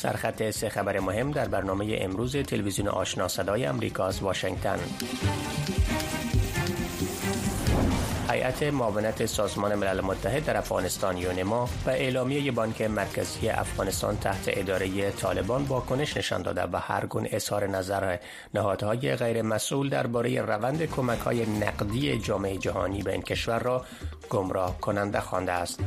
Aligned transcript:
سرخط 0.00 0.50
سه 0.50 0.68
خبر 0.68 1.00
مهم 1.00 1.30
در 1.30 1.48
برنامه 1.48 1.98
امروز 2.00 2.36
تلویزیون 2.36 2.88
آشنا 2.88 3.28
صدای 3.28 3.66
امریکا 3.66 4.06
از 4.06 4.22
واشنگتن 4.22 4.78
هیئت 8.30 8.62
معاونت 8.62 9.26
سازمان 9.26 9.74
ملل 9.74 10.00
متحد 10.00 10.44
در 10.44 10.56
افغانستان 10.56 11.16
یونما 11.16 11.68
و 11.86 11.90
اعلامیه 11.90 12.52
بانک 12.52 12.82
مرکزی 12.82 13.48
افغانستان 13.48 14.16
تحت 14.16 14.44
اداره 14.46 15.10
طالبان 15.10 15.62
واکنش 15.62 16.16
نشان 16.16 16.42
داده 16.42 16.62
و 16.62 16.76
هر 16.76 17.06
گونه 17.06 17.28
اظهار 17.32 17.66
نظر 17.66 18.16
نهادهای 18.54 19.16
غیر 19.16 19.42
مسئول 19.42 19.88
درباره 19.88 20.42
روند 20.42 20.84
کمک 20.84 21.18
های 21.18 21.46
نقدی 21.46 22.18
جامعه 22.18 22.58
جهانی 22.58 23.02
به 23.02 23.12
این 23.12 23.22
کشور 23.22 23.58
را 23.58 23.84
گمراه 24.30 24.80
کننده 24.80 25.20
خوانده 25.20 25.52
است. 25.52 25.80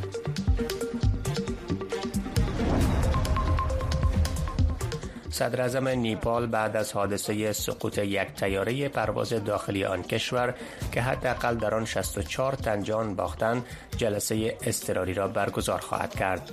صدر 5.33 5.79
نیپال 5.79 6.47
بعد 6.47 6.77
از 6.77 6.91
حادثه 6.91 7.53
سقوط 7.53 7.97
یک 7.97 8.27
تیاره 8.35 8.89
پرواز 8.89 9.29
داخلی 9.29 9.85
آن 9.85 10.03
کشور 10.03 10.53
که 10.91 11.01
حداقل 11.01 11.55
در 11.55 11.75
آن 11.75 11.85
64 11.85 12.53
تن 12.53 12.83
جان 12.83 13.15
باختند 13.15 13.65
جلسه 13.97 14.57
اضطراری 14.63 15.13
را 15.13 15.27
برگزار 15.27 15.79
خواهد 15.79 16.15
کرد. 16.15 16.51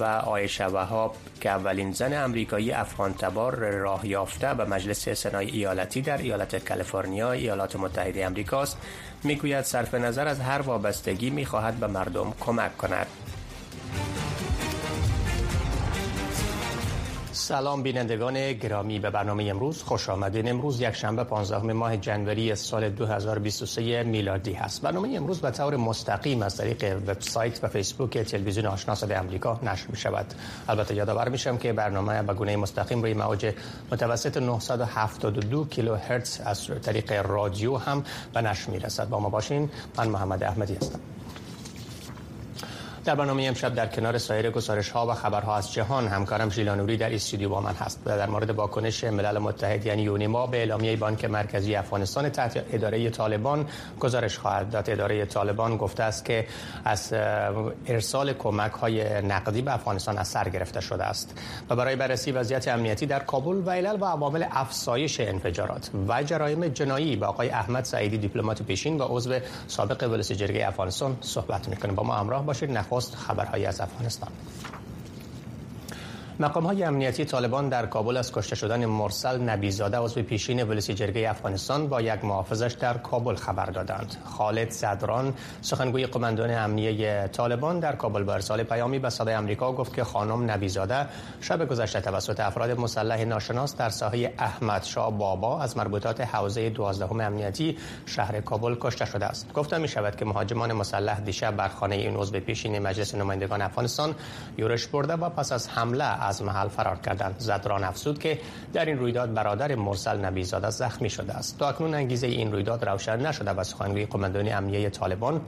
و 0.00 0.04
آیشه 0.04 0.66
وهاب 0.66 1.16
که 1.40 1.50
اولین 1.50 1.92
زن 1.92 2.24
امریکایی 2.24 2.72
افغان 2.72 3.14
تبار 3.14 3.54
راه 3.70 4.06
یافته 4.06 4.54
به 4.54 4.64
مجلس 4.64 5.08
سنای 5.08 5.50
ایالتی 5.50 6.02
در 6.02 6.18
ایالت 6.18 6.68
کالیفرنیا 6.68 7.32
ایالات 7.32 7.76
متحده 7.76 8.26
امریکاست 8.26 8.78
می‌گوید 9.24 9.64
صرف 9.64 9.94
نظر 9.94 10.28
از 10.28 10.40
هر 10.40 10.60
وابستگی 10.60 11.30
می‌خواهد 11.30 11.74
به 11.74 11.86
مردم 11.86 12.32
کمک 12.40 12.78
کند 12.78 13.06
سلام 17.40 17.82
بینندگان 17.82 18.52
گرامی 18.52 18.98
به 18.98 19.10
برنامه 19.10 19.44
امروز 19.44 19.82
خوش 19.82 20.08
آمدین. 20.08 20.48
امروز 20.48 20.80
یک 20.80 20.92
شنبه 20.92 21.24
15 21.24 21.72
ماه 21.72 21.96
جنوری 21.96 22.54
سال 22.54 22.90
2023 22.90 24.02
میلادی 24.02 24.52
هست. 24.52 24.82
برنامه 24.82 25.08
امروز 25.16 25.40
به 25.40 25.50
طور 25.50 25.76
مستقیم 25.76 26.42
از 26.42 26.56
طریق 26.56 26.96
وبسایت 27.06 27.64
و 27.64 27.68
فیسبوک 27.68 28.18
تلویزیون 28.18 28.66
آشنا 28.66 28.94
صدای 28.94 29.16
آمریکا 29.16 29.60
نشر 29.62 29.86
می 29.88 29.96
شود 29.96 30.34
البته 30.68 30.94
یادآور 30.94 31.28
میشم 31.28 31.58
که 31.58 31.72
برنامه 31.72 32.22
به 32.22 32.34
گونه 32.34 32.56
مستقیم 32.56 33.02
روی 33.02 33.14
موج 33.14 33.52
متوسط 33.92 34.36
972 34.36 35.64
کیلو 35.64 35.94
هرتز 35.94 36.40
از 36.44 36.66
طریق 36.82 37.26
رادیو 37.26 37.76
هم 37.76 38.04
به 38.34 38.40
نشر 38.40 38.70
می 38.70 38.78
رسد 38.78 39.08
با 39.08 39.20
ما 39.20 39.28
باشین 39.28 39.70
من 39.98 40.08
محمد 40.08 40.42
احمدی 40.42 40.74
هستم. 40.74 41.00
در 43.04 43.14
برنامه 43.14 43.42
امشب 43.42 43.74
در 43.74 43.86
کنار 43.86 44.18
سایر 44.18 44.50
گزارش 44.50 44.90
ها 44.90 45.06
و 45.06 45.14
خبرها 45.14 45.56
از 45.56 45.72
جهان 45.72 46.08
همکارم 46.08 46.50
ژیلانوری 46.50 46.96
در 46.96 47.14
استودیو 47.14 47.48
با 47.48 47.60
من 47.60 47.74
هست 47.74 48.04
در 48.04 48.28
مورد 48.28 48.50
واکنش 48.50 49.04
ملل 49.04 49.38
متحد 49.38 49.86
یعنی 49.86 50.02
یونیما 50.02 50.46
به 50.46 50.56
اعلامیه 50.56 50.96
بانک 50.96 51.24
مرکزی 51.24 51.74
افغانستان 51.74 52.28
تحت 52.28 52.64
اداره 52.72 53.10
طالبان 53.10 53.66
گزارش 54.00 54.38
خواهد 54.38 54.70
داد. 54.70 54.90
اداره 54.90 55.26
طالبان 55.26 55.76
گفته 55.76 56.02
است 56.02 56.24
که 56.24 56.46
از 56.84 57.12
ارسال 57.86 58.32
کمک 58.32 58.72
های 58.72 59.22
نقدی 59.22 59.62
به 59.62 59.74
افغانستان 59.74 60.18
از 60.18 60.28
سر 60.28 60.48
گرفته 60.48 60.80
شده 60.80 61.04
است 61.04 61.38
و 61.70 61.76
برای 61.76 61.96
بررسی 61.96 62.32
وضعیت 62.32 62.68
امنیتی 62.68 63.06
در 63.06 63.18
کابل 63.18 63.62
و 63.66 63.70
علل 63.70 63.96
و 64.00 64.04
عوامل 64.04 64.44
افزایش 64.50 65.20
انفجارات 65.20 65.90
و 66.08 66.22
جرایم 66.22 66.68
جنایی 66.68 67.16
با 67.16 67.26
آقای 67.26 67.48
احمد 67.48 67.84
سعیدی 67.84 68.18
دیپلمات 68.18 68.62
پیشین 68.62 69.00
و 69.00 69.04
عضو 69.08 69.34
سابق 69.66 70.10
ولس 70.12 70.32
جرگه 70.32 70.68
افغانستان 70.68 71.16
صحبت 71.20 71.68
می‌کنیم. 71.68 71.94
با 71.94 72.02
ما 72.02 72.14
همراه 72.14 72.46
باشید. 72.46 72.70
نخست 72.92 73.14
خبرهایی 73.14 73.66
از 73.66 73.80
افغانستان. 73.80 74.30
مقام 76.40 76.66
های 76.66 76.82
امنیتی 76.82 77.24
طالبان 77.24 77.68
در 77.68 77.86
کابل 77.86 78.16
از 78.16 78.32
کشته 78.32 78.56
شدن 78.56 78.86
مرسل 78.86 79.40
نبیزاده 79.40 79.98
عضو 79.98 80.22
پیشین 80.22 80.62
ولسی 80.62 80.94
جرگه 80.94 81.30
افغانستان 81.30 81.88
با 81.88 82.00
یک 82.00 82.24
محافظش 82.24 82.72
در 82.72 82.98
کابل 82.98 83.34
خبر 83.34 83.66
دادند. 83.66 84.16
خالد 84.24 84.70
صدران 84.70 85.34
سخنگوی 85.62 86.06
قماندان 86.06 86.50
امنیه 86.50 87.28
طالبان 87.32 87.80
در 87.80 87.96
کابل 87.96 88.22
با 88.22 88.34
ارسال 88.34 88.62
پیامی 88.62 88.98
به 88.98 89.10
صدای 89.10 89.34
آمریکا 89.34 89.72
گفت 89.72 89.94
که 89.94 90.04
خانم 90.04 90.50
نبیزاده 90.50 91.06
شب 91.40 91.68
گذشته 91.68 92.00
توسط 92.00 92.40
افراد 92.40 92.70
مسلح 92.70 93.24
ناشناس 93.24 93.76
در 93.76 93.88
ساحه 93.88 94.34
احمد 94.38 94.84
شاه 94.84 95.18
بابا 95.18 95.60
از 95.60 95.76
مربوطات 95.76 96.20
حوزه 96.20 96.70
12 96.70 97.12
امنیتی 97.12 97.78
شهر 98.06 98.40
کابل 98.40 98.76
کشته 98.80 99.04
شده 99.04 99.26
است. 99.26 99.52
گفته 99.52 99.78
می 99.78 99.88
شود 99.88 100.16
که 100.16 100.24
مهاجمان 100.24 100.72
مسلح 100.72 101.20
دیشب 101.20 101.56
بر 101.56 101.68
خانه 101.68 101.94
این 101.96 102.16
عضو 102.16 102.40
پیشین 102.40 102.78
مجلس 102.78 103.14
نمایندگان 103.14 103.62
افغانستان 103.62 104.14
یورش 104.58 104.86
برده 104.86 105.12
و 105.12 105.28
پس 105.28 105.52
از 105.52 105.68
حمله 105.68 106.29
از 106.30 106.42
محل 106.42 106.68
فرار 106.68 106.96
کردند 106.96 107.34
زدران 107.38 107.84
افزود 107.84 108.18
که 108.18 108.38
در 108.72 108.84
این 108.84 108.98
رویداد 108.98 109.34
برادر 109.34 109.74
مرسل 109.74 110.18
نبیزاده 110.18 110.70
زخمی 110.70 111.10
شده 111.10 111.32
است. 111.32 111.58
تا 111.58 111.68
اکنون 111.68 111.94
انگیزه 111.94 112.26
این 112.26 112.52
رویداد 112.52 112.84
روشن 112.84 113.26
نشده 113.26 113.50
و 113.50 113.64
سخنگوی 113.64 114.06
قماندانی 114.06 114.50
امنیه 114.50 114.90
طالبان 114.90 115.40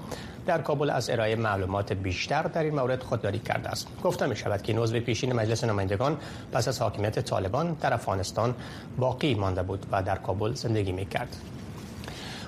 در 0.47 0.63
کابل 0.63 0.91
از 0.91 1.11
ارائه 1.11 1.37
معلومات 1.37 1.93
بیشتر 1.93 2.43
در 2.43 2.63
این 2.63 2.75
مورد 2.75 3.03
خودداری 3.03 3.39
کرده 3.39 3.69
است. 3.69 3.89
گفته 4.05 4.27
می 4.27 4.37
شود 4.37 4.63
که 4.63 4.73
نوزب 4.73 4.99
پیشین 4.99 5.33
مجلس 5.33 5.65
نمایندگان 5.65 6.17
پس 6.53 6.69
از 6.69 6.83
حاکمیت 6.83 7.19
طالبان 7.19 7.73
در 7.81 7.95
افغانستان 7.95 8.55
باقی 8.99 9.35
مانده 9.35 9.63
بود 9.63 9.87
و 9.93 10.03
در 10.03 10.17
کابل 10.17 10.55
زندگی 10.55 10.93
می 10.93 11.07
کرد 11.07 11.37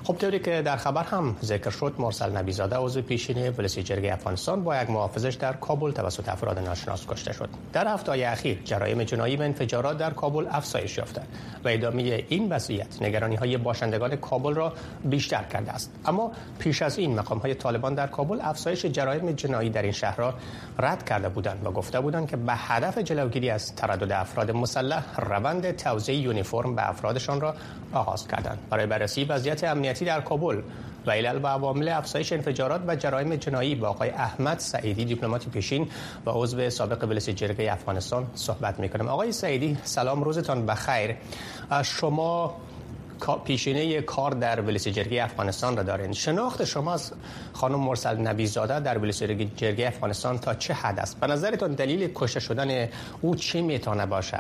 خب 0.04 0.16
طوری 0.16 0.38
که 0.38 0.62
در 0.62 0.76
خبر 0.76 1.02
هم 1.02 1.36
ذکر 1.42 1.70
شد 1.70 1.94
مرسل 1.98 2.36
نبیزاده 2.36 2.76
عضو 2.76 3.02
پیشین 3.02 3.48
ولسی 3.48 3.82
جرگه 3.82 4.12
افغانستان 4.12 4.64
با 4.64 4.82
یک 4.82 4.90
محافظش 4.90 5.34
در 5.34 5.52
کابل 5.52 5.90
توسط 5.90 6.28
افراد 6.28 6.58
ناشناس 6.58 7.06
کشته 7.06 7.32
شد. 7.32 7.48
در 7.72 7.88
هفته 7.88 8.12
اخیر 8.12 8.60
جرایم 8.64 9.02
جنایی 9.02 9.36
و 9.36 9.42
انفجارات 9.42 9.98
در 9.98 10.10
کابل 10.10 10.46
افزایش 10.50 10.98
یافته 10.98 11.22
و 11.64 11.68
ادامه 11.68 12.24
این 12.28 12.48
وضعیت 12.48 13.02
نگرانی 13.02 13.36
های 13.36 13.56
باشندگان 13.56 14.16
کابل 14.16 14.54
را 14.54 14.72
بیشتر 15.04 15.42
کرده 15.42 15.72
است. 15.72 15.92
اما 16.06 16.32
پیش 16.58 16.82
از 16.82 16.98
این 16.98 17.14
مقام 17.14 17.38
های 17.38 17.54
طالبان 17.54 17.94
در 17.94 18.06
کابل 18.06 18.38
افزایش 18.42 18.86
جرایم 18.86 19.32
جنایی 19.32 19.70
در 19.70 19.82
این 19.82 19.92
شهر 19.92 20.16
را 20.16 20.34
رد 20.78 21.08
کرده 21.08 21.28
بودند 21.28 21.66
و 21.66 21.70
گفته 21.70 22.00
بودند 22.00 22.28
که 22.28 22.36
به 22.36 22.52
هدف 22.52 22.98
جلوگیری 22.98 23.50
از 23.50 23.74
تردد 23.74 24.12
افراد 24.12 24.50
مسلح 24.50 25.04
روند 25.20 25.76
توزیع 25.76 26.16
یونیفرم 26.16 26.74
به 26.74 26.88
افرادشان 26.88 27.40
را 27.40 27.54
آغاز 27.92 28.28
کردند. 28.28 28.58
برای 28.70 28.86
بررسی 28.86 29.24
وضعیت 29.24 29.64
امنیتی 29.64 29.93
در 30.02 30.20
کابل. 30.20 30.60
و 31.06 31.10
علل 31.10 31.40
و 31.42 31.46
عوامل 31.46 31.88
افزایش 31.88 32.32
انفجارات 32.32 32.80
و 32.86 32.96
جرایم 32.96 33.36
جنایی 33.36 33.74
با 33.74 33.88
آقای 33.88 34.10
احمد 34.10 34.58
سعیدی 34.58 35.04
دیپلمات 35.04 35.48
پیشین 35.48 35.88
و 36.26 36.30
عضو 36.30 36.70
سابق 36.70 37.04
ولس 37.04 37.28
جرگه 37.28 37.72
افغانستان 37.72 38.26
صحبت 38.34 38.80
می‌کنم 38.80 39.08
آقای 39.08 39.32
سعیدی 39.32 39.78
سلام 39.84 40.22
روزتان 40.22 40.66
بخیر. 40.66 41.16
شما 41.84 42.54
پیشینه 43.44 44.00
کار 44.00 44.30
در 44.30 44.60
ولس 44.60 44.88
جرگه 44.88 45.24
افغانستان 45.24 45.76
را 45.76 45.82
دارین. 45.82 46.12
شناخت 46.12 46.64
شما 46.64 46.94
از 46.94 47.12
خانم 47.52 47.80
مرسل 47.80 48.16
نبیزاده 48.16 48.80
در 48.80 48.98
ولس 48.98 49.22
جرگه 49.56 49.88
افغانستان 49.88 50.38
تا 50.38 50.54
چه 50.54 50.74
حد 50.74 50.98
است؟ 50.98 51.20
به 51.20 51.26
نظرتان 51.26 51.72
دلیل 51.74 52.10
کشته 52.14 52.40
شدن 52.40 52.88
او 53.20 53.34
چی 53.36 53.62
می‌تونه 53.62 54.06
باشه؟ 54.06 54.38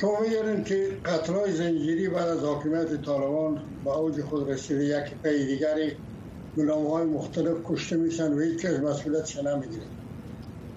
شما 0.00 0.20
می‌دونید 0.20 0.64
که 0.64 0.88
قتلای 1.04 1.52
زنجیری 1.52 2.08
بعد 2.08 2.28
از 2.28 2.40
حاکمیت 2.40 3.02
طالبان 3.02 3.62
به 3.84 3.98
اوج 3.98 4.22
خود 4.22 4.50
رسیده 4.50 4.84
یک 4.84 5.14
پی 5.22 5.46
دیگری 5.46 5.92
به 6.56 6.74
های 6.74 7.04
مختلف 7.04 7.56
کشته 7.64 7.96
میشن 7.96 8.32
و 8.32 8.40
هیچ 8.40 8.58
کس 8.58 8.80
مسئولیتش 8.80 9.36
نمی‌گیره 9.36 9.82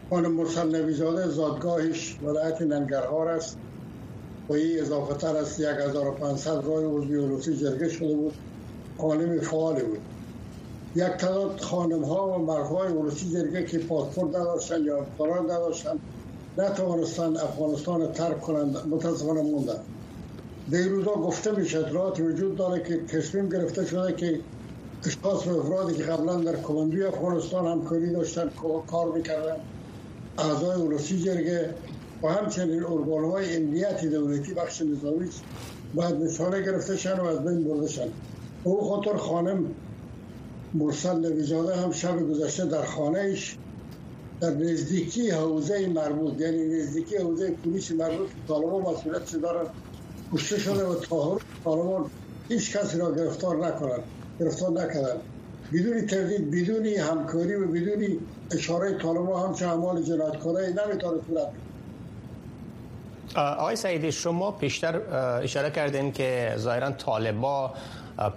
خانم 0.09 0.31
مرسل 0.31 0.75
نبیزاده 0.75 1.27
زادگاهش 1.27 2.17
ولایت 2.23 2.61
ننگرهار 2.61 3.27
است. 3.27 3.57
و 4.49 4.53
این 4.53 4.79
اضافه 4.79 5.13
تر 5.13 5.35
است 5.35 5.59
1500 5.59 6.65
رای 6.65 6.85
عضوی 6.85 7.15
ولوسی 7.17 7.57
جرگه 7.57 7.89
شده 7.89 8.15
بود. 8.15 8.33
خانم 8.97 9.39
فعال 9.39 9.83
بود. 9.83 9.99
یک 10.95 11.03
تعداد 11.03 11.59
خانم 11.59 12.03
ها 12.03 12.27
و 12.27 12.37
مرد 12.37 12.65
های 12.65 13.11
جرگه 13.33 13.65
که 13.65 13.79
پاسپورت 13.79 14.35
نداشتن 14.35 14.83
یا 14.83 15.05
قرار 15.17 15.41
نداشتن 15.41 15.99
نتوانستند 16.57 17.37
افغانستان 17.37 18.11
ترک 18.11 18.41
کنند 18.41 18.77
متاسفانه 18.89 19.41
موندن 19.41 19.79
در 20.71 20.79
روزا 20.79 21.11
گفته 21.11 21.51
میشه 21.51 21.79
اطلاعات 21.79 22.19
وجود 22.19 22.55
داره 22.55 22.83
که 22.83 22.97
تصمیم 23.17 23.49
گرفته 23.49 23.85
شده 23.85 24.13
که 24.13 24.39
اشخاص 25.05 25.47
و 25.47 25.59
افرادی 25.59 25.93
که 25.93 26.03
قبلا 26.03 26.35
در 26.35 26.61
کماندوی 26.61 27.03
افغانستان 27.03 27.67
همکاری 27.67 28.13
داشتن 28.13 28.51
کار 28.87 29.11
می‌کردن 29.15 29.55
اعضای 30.37 30.81
ولسی 30.81 31.19
جرگه 31.19 31.73
و 32.23 32.27
همچنین 32.27 32.83
ارگان 32.83 33.23
های 33.23 33.55
امنیتی 33.55 34.09
دولتی 34.09 34.53
بخش 34.53 34.81
نظامی 34.81 35.29
باید 35.95 36.15
نشانه 36.15 36.61
گرفته 36.61 36.97
شن 36.97 37.19
و 37.19 37.23
از 37.23 37.43
بین 37.45 37.63
برده 37.63 37.87
شن. 37.87 38.07
او 38.63 38.89
خاطر 38.89 39.17
خانم 39.17 39.65
مرسل 40.73 41.19
نویزاده 41.19 41.75
هم 41.75 41.91
شب 41.91 42.29
گذشته 42.29 42.65
در 42.65 42.85
خانه 42.85 43.19
ایش 43.19 43.57
در 44.41 44.49
نزدیکی 44.49 45.31
حوزه 45.31 45.87
مربوط 45.87 46.41
یعنی 46.41 46.65
نزدیکی 46.65 47.17
حوزه 47.17 47.51
پلیس 47.51 47.91
مربوط 47.91 48.29
طالبان 48.47 48.81
مسئولیت 48.81 49.35
دارن؟ 49.35 49.65
کشته 50.33 50.59
شده 50.59 50.83
و 50.83 50.95
طالبان 51.63 52.05
هیچ 52.49 52.77
کسی 52.77 52.97
را 52.97 53.15
گرفتار 53.15 53.67
نکنند 53.67 54.03
گرفتار 54.39 54.71
نکردن 54.71 55.17
بدون 55.73 56.07
تردید 56.07 56.51
بدون 56.51 56.85
همکاری 56.85 57.55
و 57.55 57.67
بدون 57.67 58.19
اشاره 58.51 58.97
طالبان 58.97 59.49
همچه 59.49 59.67
اعمال 59.67 60.03
جنایتکارانه 60.03 60.67
نمی‌تونه 60.67 61.21
صورت 61.27 61.49
آقای 63.35 63.75
سعیدی 63.75 64.11
شما 64.11 64.51
پیشتر 64.51 64.95
اشاره 65.43 65.69
کردین 65.69 66.11
که 66.11 66.53
ظاهرا 66.57 66.91
طالبا 66.91 67.73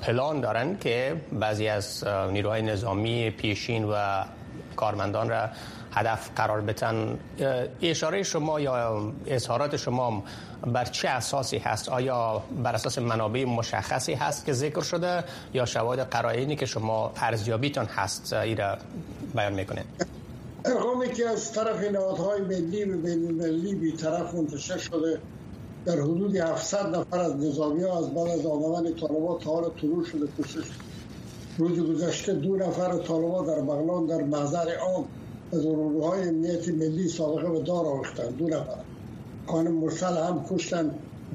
پلان 0.02 0.40
دارن 0.40 0.78
که 0.78 1.16
بعضی 1.32 1.68
از 1.68 2.04
نیروهای 2.32 2.62
نظامی 2.62 3.30
پیشین 3.30 3.84
و 3.84 4.24
کارمندان 4.76 5.28
را 5.28 5.48
هدف 5.92 6.30
قرار 6.36 6.60
بتن 6.60 7.18
اشاره 7.82 8.22
شما 8.22 8.60
یا 8.60 9.12
اظهارات 9.26 9.76
شما 9.76 10.24
بر 10.66 10.84
چه 10.84 11.08
اساسی 11.08 11.58
هست؟ 11.58 11.88
آیا 11.88 12.42
بر 12.62 12.74
اساس 12.74 12.98
منابع 12.98 13.44
مشخصی 13.44 14.14
هست 14.14 14.46
که 14.46 14.52
ذکر 14.52 14.82
شده 14.82 15.24
یا 15.54 15.64
شواهد 15.64 16.00
قرائنی 16.00 16.56
که 16.56 16.66
شما 16.66 17.12
ارزیابیتون 17.16 17.84
هست 17.84 18.32
ای 18.32 18.54
را 18.54 18.78
بیان 19.34 19.52
می‌کنید 19.52 19.86
ارقامی 20.64 21.08
که 21.08 21.28
از 21.28 21.52
طرف 21.52 21.80
نهادهای 21.90 22.40
ملی 22.40 22.84
و 22.84 22.98
بین 22.98 23.26
المللی 23.26 23.74
بی 23.74 23.92
طرف 23.92 24.34
منتشر 24.34 24.78
شده. 24.78 25.18
در 25.84 26.00
حدود 26.00 26.36
700 26.36 26.96
نفر 26.96 27.20
از 27.20 27.36
نظامی 27.36 27.82
ها 27.82 27.98
از 27.98 28.14
بعد 28.14 28.28
از 28.28 28.46
آمدن 28.46 28.94
طالبان 28.94 29.38
تا 29.38 29.50
حال 29.50 29.70
طلوع 29.80 30.04
شده. 30.04 30.26
کشش 30.38 30.68
روز 31.58 31.78
گذشته 31.78 32.32
دو 32.32 32.56
نفر 32.56 32.98
طالبان 32.98 33.46
در 33.46 33.60
بغلان 33.60 34.06
در 34.06 34.22
محضر 34.24 34.76
عام 34.76 35.04
از 35.52 35.64
های 36.02 36.28
امنیت 36.28 36.68
ملی 36.68 37.08
سابقه 37.08 37.50
به 37.50 37.60
دار 37.60 37.86
آوختن 37.86 38.30
دو 38.30 38.48
نفر. 38.48 38.78
خانم 39.46 39.72
مرسل 39.72 40.16
هم 40.16 40.44
کشتن. 40.50 40.90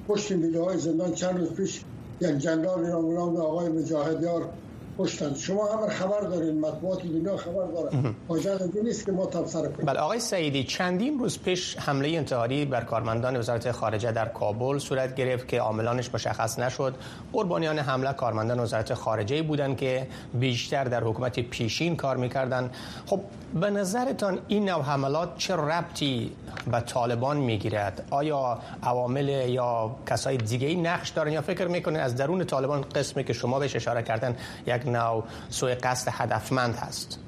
پشت 0.08 0.31
میله 0.31 0.78
زندان 0.78 1.14
چند 1.14 1.40
روز 1.40 1.50
پیش 1.50 1.84
یک 2.22 2.38
جنرال 2.38 2.86
ایران 2.86 3.38
آقای 3.38 3.69
مجاهدیار 3.69 4.50
پشتن. 4.98 5.34
شما 5.34 5.68
هم 5.68 5.90
خبر 5.90 6.22
دارین 6.22 6.62
مطبوعات 6.62 7.02
دنیا 7.04 7.38
خبر 7.38 7.66
داره 7.66 8.14
حاجت 8.28 8.62
نیست 8.84 9.06
که 9.06 9.12
ما 9.12 9.26
تبصره 9.26 9.70
کنیم 9.70 9.86
بله 9.86 10.00
آقای 10.00 10.20
سعیدی 10.20 10.64
چندین 10.64 11.20
روز 11.20 11.40
پیش 11.40 11.78
حمله 11.78 12.08
انتحاری 12.08 12.66
بر 12.66 12.84
کارمندان 12.84 13.38
وزارت 13.38 13.72
خارجه 13.72 14.12
در 14.12 14.26
کابل 14.28 14.78
صورت 14.78 15.16
گرفت 15.16 15.48
که 15.48 15.62
عاملانش 15.62 16.14
مشخص 16.14 16.60
نشد. 16.60 16.96
قربانیان 17.34 17.80
حمله 17.80 18.14
کارمندان 18.14 18.60
وزارت 18.60 18.94
خارجه 18.94 19.42
بودند 19.42 19.78
که 19.78 20.08
بیشتر 20.34 20.84
در 20.84 21.04
حکومت 21.04 21.40
پیشین 21.40 21.96
کار 21.96 22.18
می‌کردن 22.18 22.72
خب 23.06 23.20
به 23.60 23.70
نظرتان 23.70 24.40
این 24.48 24.70
نوع 24.70 24.84
حملات 24.84 25.38
چه 25.38 25.56
ربطی 25.56 26.32
به 26.72 26.80
طالبان 26.80 27.38
می‌گیرد؟ 27.38 28.08
آیا 28.10 28.60
عوامل 28.84 29.30
یا 29.30 29.96
کسای 30.08 30.38
دیگه 30.38 30.68
ای 30.68 30.76
نقش 30.76 31.10
دارن 31.10 31.32
یا 31.32 31.42
فکر 31.42 31.68
می‌کنه 31.68 32.00
از 32.00 32.16
درون 32.16 32.44
طالبان 32.44 32.82
قسمی 32.82 33.24
که 33.24 33.34
شما 33.34 33.60
بهش 33.60 33.76
اشاره 33.76 34.04
کردن 34.04 34.36
یک 34.68 34.87
نوع 34.88 35.24
سوء 35.50 35.75
قصد 35.75 36.07
هدفمند 36.12 36.75
هست. 36.75 37.19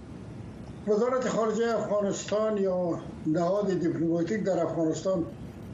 وزارت 0.88 1.28
خارجه 1.30 1.80
افغانستان 1.80 2.58
یا 2.58 3.00
نهاد 3.28 3.80
دیپلماتیک 3.80 4.44
در 4.44 4.64
افغانستان 4.64 5.26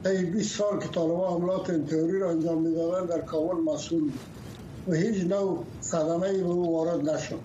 طی 0.03 0.25
20 0.25 0.57
سال 0.57 0.79
که 0.79 0.87
طالبان 0.87 1.33
حملات 1.33 1.69
انتحاری 1.69 2.19
را 2.19 2.29
انجام 2.29 2.61
می‌دادن 2.61 3.05
در 3.05 3.21
کابل 3.21 3.73
مسئول 3.73 4.11
و 4.87 4.93
هیچ 4.93 5.25
نوع 5.25 5.63
صدمه 5.81 6.27
ای 6.27 6.43
به 6.43 6.49
او 6.49 6.73
وارد 6.73 7.09
نشد. 7.09 7.39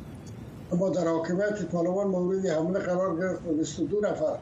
اما 0.72 0.88
در 0.88 1.08
حاکمیت 1.08 1.72
طالبان 1.72 2.06
مورد 2.06 2.46
حمله 2.46 2.78
قرار 2.78 3.16
گرفت 3.16 3.46
و 3.46 3.52
22 3.52 4.00
نفر 4.00 4.36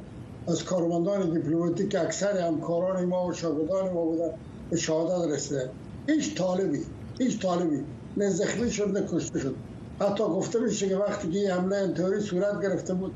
از 0.49 0.65
کارمندان 0.65 1.31
دیپلماتیک 1.31 1.95
اکثر 1.95 2.39
همکاران 2.39 3.05
ما 3.05 3.27
و 3.27 3.33
شاگردان 3.33 3.93
ما 3.93 4.05
بودن 4.05 4.31
به 4.71 4.77
شهادت 4.77 5.33
رسیده 5.33 5.71
هیچ 6.07 6.35
طالبی 6.35 6.83
هیچ 7.19 7.43
طالبی 7.43 7.85
نه 8.17 8.69
شد 8.71 8.99
نه 8.99 9.07
کشته 9.13 9.39
شد. 9.39 9.55
حتی 10.01 10.25
گفته 10.25 10.61
میشه 10.61 10.89
که 10.89 10.97
وقتی 10.97 11.31
که 11.31 11.55
حمله 11.55 11.77
انتحاری 11.77 12.21
صورت 12.21 12.63
گرفته 12.63 12.95
بود 12.95 13.13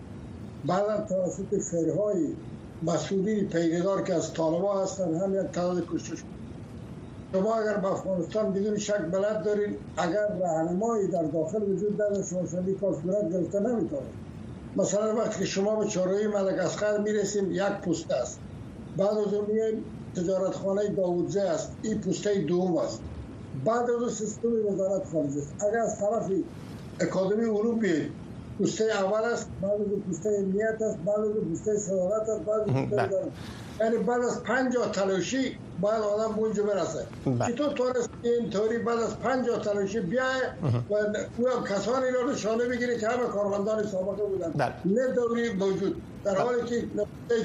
بعدا 0.66 1.04
توسط 1.08 1.60
فرهای 1.60 2.26
مسئولین 2.82 3.48
پیگدار 3.48 4.02
که 4.02 4.14
از 4.14 4.34
طالبان 4.34 4.82
هستن 4.82 5.14
هم 5.14 5.34
یک 5.34 5.50
تعداد 5.50 5.86
کشته 5.92 6.16
شد 6.16 6.24
شما 7.32 7.54
اگر 7.54 7.76
به 7.76 7.92
افغانستان 7.92 8.52
بدون 8.52 8.78
شک 8.78 9.00
بلد 9.12 9.42
دارین 9.44 9.76
اگر 9.96 10.38
راهنمایی 10.40 11.08
در 11.08 11.22
داخل 11.22 11.62
وجود 11.62 12.02
نداشته 12.02 12.36
باشد 12.36 12.62
این 12.66 12.78
کار 12.78 12.98
صورت 13.02 13.32
گرفته 13.32 13.60
نمی‌تونه 13.60 14.02
مثلا 14.76 15.16
وقتی 15.16 15.38
که 15.38 15.44
شما 15.44 15.76
به 15.76 15.86
چهارراه 15.86 16.26
ملک 16.26 16.58
اسقر 16.58 16.98
می‌رسیم 16.98 17.52
یک 17.52 17.62
پوسته 17.84 18.14
است. 18.14 18.38
بعد 18.96 19.18
از 19.18 19.34
اون 19.34 19.46
میایم 19.50 19.84
تجارتخانه 20.16 20.88
داوودزه 20.88 21.40
است. 21.40 21.72
این 21.82 22.00
پوسته 22.00 22.40
دوم 22.40 22.76
است. 22.76 23.00
بعد 23.64 23.82
از 23.82 23.90
اون 23.90 24.08
سیستم 24.08 24.48
وزارت 24.68 25.06
خارجه 25.12 25.38
است. 25.38 25.54
اگر 25.60 25.78
از 25.78 25.98
طرف 25.98 26.30
اکادمی 27.00 27.80
بیاید 27.80 28.10
پوسته 28.58 28.84
اول 28.84 29.24
است 29.32 29.48
بعد 29.62 29.72
از 29.72 29.86
پوسته 30.06 30.30
امنیت 30.38 30.82
است 30.82 30.98
بعد 31.06 31.20
از 31.20 31.32
پوسته 31.48 31.76
صدارت 31.76 32.28
است 32.28 32.40
بعد 32.40 32.60
از 32.60 32.90
بله. 32.90 33.08
یعنی 33.80 33.96
بعد 33.96 34.20
از 34.20 34.42
50 34.42 34.90
تلاشی 34.90 35.56
باید 35.80 36.02
آدم 36.02 36.38
اونجا 36.38 36.62
برسه. 36.62 37.06
بله. 37.24 37.52
چطور 37.52 37.72
تونست 37.72 38.10
اینطوری 38.22 38.78
بعد 38.78 38.98
از 38.98 39.18
50 39.20 39.60
تلاشی 39.60 40.00
بیای 40.00 40.40
و 40.90 40.94
او 41.36 41.48
هم 41.48 41.64
کسانی 41.64 42.10
را 42.10 42.32
نشانه 42.32 42.64
بگیره 42.68 42.98
که 42.98 43.08
همه 43.08 43.26
کارمندان 43.26 43.86
سابقه 43.86 44.22
بودن. 44.22 44.50
بله. 44.50 44.72
نه 44.84 45.14
دوری 45.14 45.52
موجود 45.52 46.02
در 46.24 46.38
حالی 46.38 46.62
که 46.66 46.84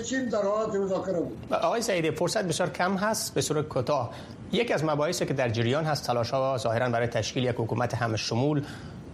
چین 0.03 0.25
در 0.25 0.41
حالت 0.41 0.75
مذاکره 0.75 1.19
بود. 1.19 1.53
آقای 1.53 1.81
سعیدی 1.81 2.11
فرصت 2.11 2.43
بسیار 2.43 2.69
کم 2.69 2.97
هست 2.97 3.33
به 3.33 3.41
صورت 3.41 3.67
کوتاه. 3.67 4.13
یک 4.51 4.71
از 4.71 4.83
مباحثی 4.83 5.25
که 5.25 5.33
در 5.33 5.49
جریان 5.49 5.83
هست 5.83 6.07
تلاش 6.07 6.31
ها 6.31 6.57
ظاهرا 6.57 6.89
برای 6.89 7.07
تشکیل 7.07 7.43
یک 7.43 7.55
حکومت 7.57 7.93
همه 7.93 8.17
شمول 8.17 8.63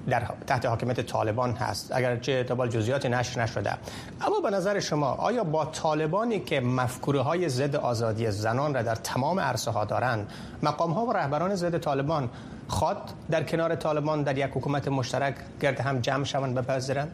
در 0.09 0.27
تحت 0.47 0.65
حاکمیت 0.65 1.01
طالبان 1.01 1.51
هست. 1.51 1.91
اگرچه 1.95 2.43
تبال 2.43 2.69
جزئیات 2.69 3.05
نشر 3.05 3.41
نشده. 3.41 3.73
اما 4.21 4.39
به 4.39 4.49
نظر 4.49 4.79
شما 4.79 5.07
آیا 5.07 5.43
با 5.43 5.65
طالبانی 5.65 6.39
که 6.39 6.59
مفکوره 6.59 7.21
های 7.21 7.49
ضد 7.49 7.75
آزادی 7.75 8.31
زنان 8.31 8.73
را 8.73 8.81
در 8.81 8.95
تمام 8.95 9.39
عرصه 9.39 9.71
ها 9.71 9.85
دارند 9.85 10.31
مقام 10.63 10.91
ها 10.91 11.05
و 11.05 11.13
رهبران 11.13 11.55
ضد 11.55 11.77
طالبان 11.77 12.29
خواد 12.67 13.09
در 13.31 13.43
کنار 13.43 13.75
طالبان 13.75 14.23
در 14.23 14.37
یک 14.37 14.51
حکومت 14.53 14.87
مشترک 14.87 15.35
گرد 15.61 15.79
هم 15.79 15.99
جمع 15.99 16.23
شوند 16.23 16.55
بپذیرند؟ 16.55 17.11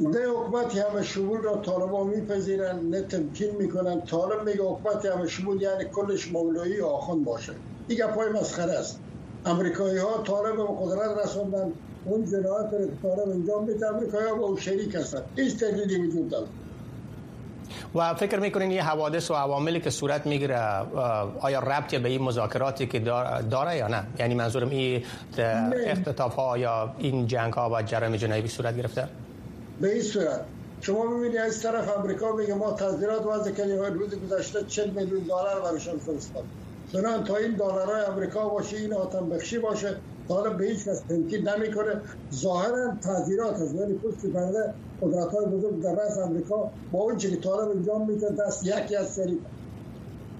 نه 0.00 0.18
حکومت 0.18 0.76
همه 0.76 1.02
شمول 1.02 1.40
را 1.40 1.56
طالبان 1.56 2.06
میپذیرند 2.06 2.94
نه 2.94 3.02
تمکین 3.02 3.56
می‌کنن 3.58 4.00
طالب 4.00 4.48
میگه 4.48 4.62
حکومت 4.62 5.06
همه 5.06 5.28
شمول 5.28 5.62
یعنی 5.62 5.84
کلش 5.84 6.32
مولایی 6.32 6.80
آخوند 6.80 7.24
باشه. 7.24 7.52
این 7.88 8.06
پای 8.06 8.28
مسخره 8.28 8.72
است. 8.72 8.98
امریکایی 9.46 9.98
ها 9.98 10.22
طالب 10.22 10.56
به 10.56 10.62
قدرت 10.80 11.24
رسوندن 11.24 11.72
اون 12.04 12.24
جنایت 12.24 12.72
رو 12.72 12.88
طالب 13.02 13.28
انجام 13.28 13.64
میده 13.64 13.86
امریکایی 13.86 14.28
ها 14.28 14.34
با 14.34 14.46
او 14.46 14.56
شریک 14.56 14.94
هستن. 14.94 15.22
هیچ 15.36 15.56
تردیدی 15.56 15.96
وجود 15.96 16.28
داره 16.28 16.46
و 17.94 18.14
فکر 18.14 18.38
می‌کنین 18.38 18.70
یه 18.70 18.82
حوادث 18.82 19.30
و 19.30 19.34
عواملی 19.34 19.80
که 19.80 19.90
صورت 19.90 20.26
می‌گیره 20.26 20.58
آیا 21.40 21.58
ربطی 21.58 21.98
به 21.98 22.08
این 22.08 22.22
مذاکراتی 22.22 22.86
که 22.86 22.98
داره 23.50 23.76
یا 23.76 23.88
نه؟ 23.88 24.06
یعنی 24.18 24.34
منظورم 24.34 24.70
این 24.70 25.04
اختطاف 25.86 26.34
ها 26.34 26.58
یا 26.58 26.94
این 26.98 27.26
جنگ 27.26 27.52
ها 27.52 27.70
و 27.74 27.82
جرایم 27.82 28.16
جنایی 28.16 28.48
صورت 28.48 28.76
گرفته؟ 28.76 29.08
به 29.80 29.92
این 29.92 30.02
صورت. 30.02 30.40
شما 30.80 31.04
می‌بینی 31.04 31.38
از 31.38 31.62
طرف 31.62 31.98
امریکا 31.98 32.32
میگه 32.32 32.54
ما 32.54 32.72
تذیرات 32.72 33.26
وضع 33.26 33.50
کردیم 33.50 33.82
روز 33.82 34.14
گذشته 34.14 34.64
40 34.68 34.90
میلیون 34.90 35.22
دلار 35.22 35.60
برشان 35.60 35.98
فرستاد 35.98 36.44
چنان 36.92 37.24
تا 37.24 37.36
این 37.36 37.52
دلارای 37.52 38.04
امریکا 38.04 38.48
باشه 38.48 38.76
این 38.76 38.92
آتم 38.92 39.28
بخشی 39.28 39.58
باشه 39.58 39.96
حالا 40.28 40.50
به 40.50 40.66
هیچ 40.66 40.88
کس 40.88 41.00
تنکید 41.00 41.48
نمی‌کنه. 41.48 42.00
ظاهرا 42.34 42.92
تعذیرات 43.02 43.54
از 43.54 43.74
ولی 43.74 43.94
پشت 43.94 44.26
پرده 44.26 44.74
قدرت 45.02 45.28
های 45.28 45.46
بزرگ 45.46 45.82
در 45.82 45.94
رأس 45.94 46.18
امریکا 46.18 46.70
با 46.92 47.00
اون 47.00 47.16
که 47.16 47.36
طالب 47.36 47.70
انجام 47.70 48.08
میده 48.08 48.30
دست 48.30 48.66
یکی 48.66 48.96
از 48.96 49.08
سری. 49.08 49.38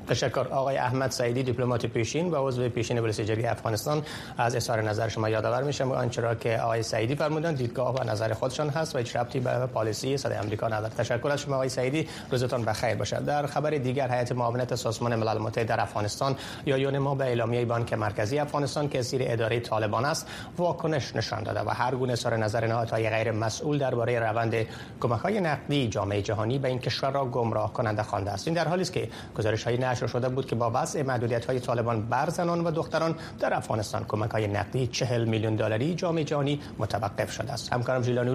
تشکر. 0.09 0.47
آقای 0.49 0.77
احمد 0.77 1.11
سعیدی 1.11 1.43
دیپلمات 1.43 1.87
پیشین 1.87 2.31
و 2.31 2.49
عضو 2.49 2.69
پیشین 2.69 3.01
بلوس 3.01 3.21
جرگه 3.21 3.51
افغانستان. 3.51 4.03
از 4.39 4.57
اظهار 4.57 4.83
نظر 4.83 5.09
شما 5.09 5.29
یادآور 5.29 5.63
میشم 5.63 5.93
آنچه 5.93 6.37
که 6.41 6.59
آقای 6.59 6.83
سعیدی 6.83 7.15
فرمودن 7.15 7.55
دیدگاه 7.55 7.95
و 7.95 8.11
نظر 8.11 8.33
خودشان 8.33 8.69
هست 8.69 8.95
و 8.95 8.99
هیچ 8.99 9.17
ربطی 9.17 9.41
به 9.41 9.67
پالیسی 9.67 10.17
صدای 10.17 10.39
آمریکا 10.39 10.69
ندارد. 10.69 10.95
تشکر 10.95 11.29
از 11.29 11.41
شما 11.41 11.55
آقای 11.55 11.69
سعیدی. 11.69 12.09
روزتان 12.31 12.65
بخیر 12.65 12.95
باشد. 12.95 13.25
در 13.25 13.47
خبر 13.47 13.71
دیگر 13.71 14.13
هیئت 14.13 14.33
معاونت 14.33 14.75
سازمان 14.75 15.17
ملل 15.17 15.39
متحد 15.39 15.67
در 15.67 15.81
افغانستان 15.81 16.37
یا 16.67 17.01
ما 17.01 17.15
به 17.15 17.25
اعلامیه 17.25 17.65
بانک 17.65 17.93
مرکزی 17.93 18.39
افغانستان 18.39 18.89
که 18.89 19.03
زیر 19.03 19.23
اداره 19.25 19.61
طالبان 19.61 20.05
است 20.05 20.27
واکنش 20.59 21.17
نشان 21.17 21.43
داده 21.43 21.61
و 21.61 21.69
هر 21.69 21.95
گونه 21.95 22.13
اظهار 22.13 22.37
نظر 22.37 22.67
نهادهای 22.67 23.11
غیر 23.11 23.31
مسئول 23.31 23.79
درباره 23.79 24.21
روند 24.21 24.55
کمک‌های 25.01 25.41
نقدی 25.41 25.89
جامعه 25.89 26.23
جهانی 26.23 26.59
به 26.59 26.69
این 26.69 26.79
کشور 26.79 27.11
را 27.11 27.25
گمراه 27.25 27.73
کننده 27.73 28.03
خوانده 28.03 28.31
است. 28.31 28.49
این 28.49 28.57
در 28.57 28.69
حالی 28.69 28.83
است 28.83 28.93
که 28.93 29.09
گزارش‌های 29.39 29.79
نشر 29.93 30.07
شده 30.07 30.29
بود 30.29 30.47
که 30.47 30.55
با 30.55 30.71
وضع 30.75 31.03
محدودیت 31.03 31.45
های 31.45 31.61
طالبان 31.61 32.03
بر 32.03 32.31
زنان 32.31 32.61
و 32.65 32.71
دختران 32.71 33.15
در 33.41 33.55
افغانستان 33.55 34.05
کمک 34.09 34.31
های 34.31 34.47
نقدی 34.47 34.87
40 34.87 35.25
میلیون 35.25 35.57
دلاری 35.57 35.95
جامعه 35.95 36.25
جهانی 36.25 36.61
متوقف 36.79 37.33
شده 37.33 37.53
است. 37.53 37.73
همکارم 37.73 38.03
ژیلا 38.03 38.35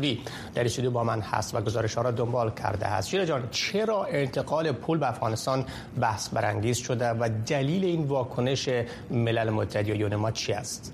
در 0.55 0.65
استودیو 0.65 0.91
با 0.91 1.03
من 1.03 1.21
هست 1.21 1.55
و 1.55 1.61
گزارش 1.61 1.95
ها 1.95 2.01
را 2.01 2.11
دنبال 2.11 2.51
کرده 2.51 2.85
است. 2.87 3.09
ژیلا 3.09 3.25
جان 3.25 3.43
چرا 3.51 4.03
انتقال 4.03 4.71
پول 4.71 4.97
به 4.97 5.09
افغانستان 5.09 5.65
بحث 6.01 6.29
برانگیز 6.29 6.77
شده 6.77 7.09
و 7.09 7.29
دلیل 7.45 7.83
این 7.83 8.03
واکنش 8.03 8.69
ملل 9.11 9.49
متحد 9.49 9.87
یا 9.87 9.95
یونما 9.95 10.31
چی 10.31 10.53
است؟ 10.53 10.93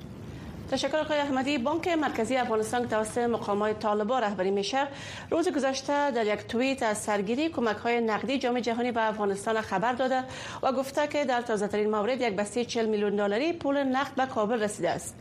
تشکر 0.74 0.98
آقای 0.98 1.20
احمدی. 1.20 1.58
بانک 1.58 1.88
مرکزی 1.88 2.38
افغانستان 2.38 2.88
توسط 2.88 3.18
مقامات 3.18 3.80
طالبان 3.80 4.24
رهبری 4.24 4.52
میشه 4.52 4.88
روز 5.32 5.50
گذشته 5.50 6.12
در 6.12 6.26
یک 6.26 6.48
توییت 6.48 6.84
از 6.84 6.98
سرگیری 6.98 7.50
کمک 7.50 7.78
های 7.78 8.02
نقدی 8.02 8.38
جام 8.40 8.60
جهانی 8.60 8.92
به 8.92 9.08
افغانستان 9.08 9.62
خبر 9.62 9.94
داده 9.94 10.24
و 10.64 10.72
گفته 10.72 11.08
که 11.08 11.26
در 11.26 11.42
تازه 11.42 11.68
ترین 11.68 11.90
مورد 11.92 12.22
یک 12.22 12.36
بسته 12.36 12.66
40 12.66 12.86
میلیون 12.86 13.16
دلاری 13.16 13.54
پول 13.54 13.84
نقد 13.84 14.16
به 14.16 14.26
کابل 14.26 14.64
رسیده 14.64 14.90
است. 14.90 15.16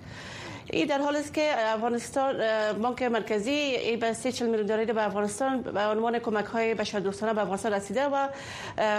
این 0.70 0.86
در 0.86 0.98
حال 0.98 1.16
است 1.16 1.34
که 1.34 1.52
افغانستان 1.58 2.36
بانک 2.82 3.02
مرکزی 3.02 3.50
ای 3.50 3.96
به 3.96 4.12
30 4.12 4.44
میلیون 4.44 4.66
دلاری 4.66 4.92
به 4.92 5.06
افغانستان 5.06 5.62
به 5.62 5.80
عنوان 5.80 6.18
کمک 6.18 6.44
های 6.44 6.74
بشردوستانه 6.74 7.34
به 7.34 7.40
افغانستان 7.40 7.72
رسیده 7.72 8.04
و 8.06 8.28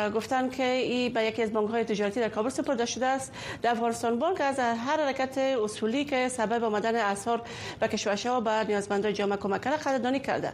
گفتن 0.09 0.49
که 0.49 0.63
این 0.63 1.13
به 1.13 1.23
یکی 1.23 1.43
از 1.43 1.53
بانک 1.53 1.69
های 1.69 1.83
تجارتی 1.83 2.19
در 2.19 2.29
کابل 2.29 2.49
سپرده 2.49 2.85
شده 2.85 3.05
است. 3.05 3.33
در 3.61 3.71
افغانستان 3.71 4.19
بانک 4.19 4.41
از 4.41 4.59
هر 4.59 5.05
حرکت 5.05 5.37
اصولی 5.37 6.05
که 6.05 6.29
سبب 6.29 6.63
آمدن 6.63 6.95
اثار 6.95 7.41
به 7.79 7.87
کشورها 7.87 8.37
و 8.37 8.41
به 8.41 8.63
نیازمندان 8.67 9.13
جامعه 9.13 9.37
کمک 9.37 9.61
کرده 9.61 9.77
قدردانی 9.77 10.19
کرده. 10.19 10.53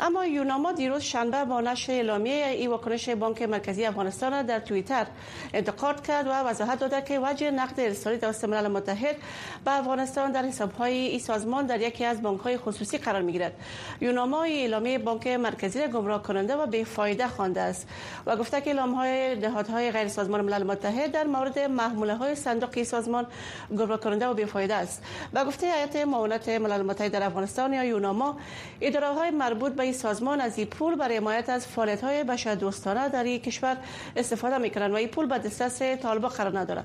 اما 0.00 0.26
یوناما 0.26 0.72
دیروز 0.72 1.02
شنبه 1.02 1.44
با 1.44 1.60
نشر 1.60 1.92
اعلامیه 1.92 2.46
ای 2.46 2.66
واکنش 2.66 3.08
بانک 3.08 3.42
مرکزی 3.42 3.84
افغانستان 3.84 4.42
در 4.42 4.58
توییتر 4.60 5.06
انتقاد 5.54 6.06
کرد 6.06 6.26
و 6.26 6.30
وضاحت 6.30 6.78
داده 6.78 7.02
که 7.02 7.18
وجه 7.18 7.50
نقد 7.50 7.80
ارسالی 7.80 8.18
توسط 8.18 8.44
ملل 8.44 8.68
متحد 8.68 9.16
به 9.64 9.78
افغانستان 9.78 10.32
در 10.32 10.44
های 10.78 10.94
این 10.94 11.18
سازمان 11.18 11.66
در 11.66 11.80
یکی 11.80 12.04
از 12.04 12.20
های 12.44 12.56
خصوصی 12.58 12.98
قرار 12.98 13.22
می‌گیرد. 13.22 13.52
یوناما 14.00 14.42
اعلامیه 14.42 14.98
بانک 14.98 15.26
مرکزی 15.26 15.80
را 15.80 15.86
گمراه 15.86 16.22
کننده 16.22 16.56
و 16.56 16.66
بیفایده 16.66 17.28
خوانده 17.28 17.60
است 17.60 17.88
و 18.26 18.36
گفته 18.36 18.60
که 18.60 18.74
های 18.74 19.36
نهادهای 19.36 19.90
غیر 19.90 20.08
سازمان 20.08 20.40
ملل 20.40 20.62
متحد 20.62 21.12
در 21.12 21.24
مورد 21.24 21.58
محموله 21.58 22.14
های 22.14 22.34
صندوق 22.34 22.82
سازمان 22.82 23.26
گمراه 23.78 24.00
کننده 24.00 24.26
و 24.26 24.34
بیفایده 24.34 24.74
است. 24.74 25.02
و 25.32 25.44
گفته 25.44 25.66
هیئت 25.66 25.96
معاونت 25.96 26.48
ملل 26.48 26.82
متحد 26.82 27.12
در 27.12 27.22
افغانستان 27.22 27.72
یا 27.72 27.84
یوناما 27.84 28.36
اداره 28.80 29.30
مربوط 29.30 29.72
به 29.72 29.85
این 29.86 29.94
سازمان 29.94 30.40
از 30.40 30.58
این 30.58 30.66
پول 30.66 30.94
برای 30.94 31.16
حمایت 31.16 31.48
از 31.48 31.66
فعالیت 31.66 32.04
های 32.04 32.24
بشردوستانه 32.24 33.08
در 33.08 33.24
این 33.24 33.40
کشور 33.40 33.76
استفاده 34.16 34.58
می‌کنند 34.58 34.92
و 34.92 34.94
این 34.94 35.08
پول 35.08 35.26
به 35.26 35.38
دسترس 35.38 35.82
طالبان 36.02 36.30
قرار 36.30 36.58
نداره. 36.58 36.84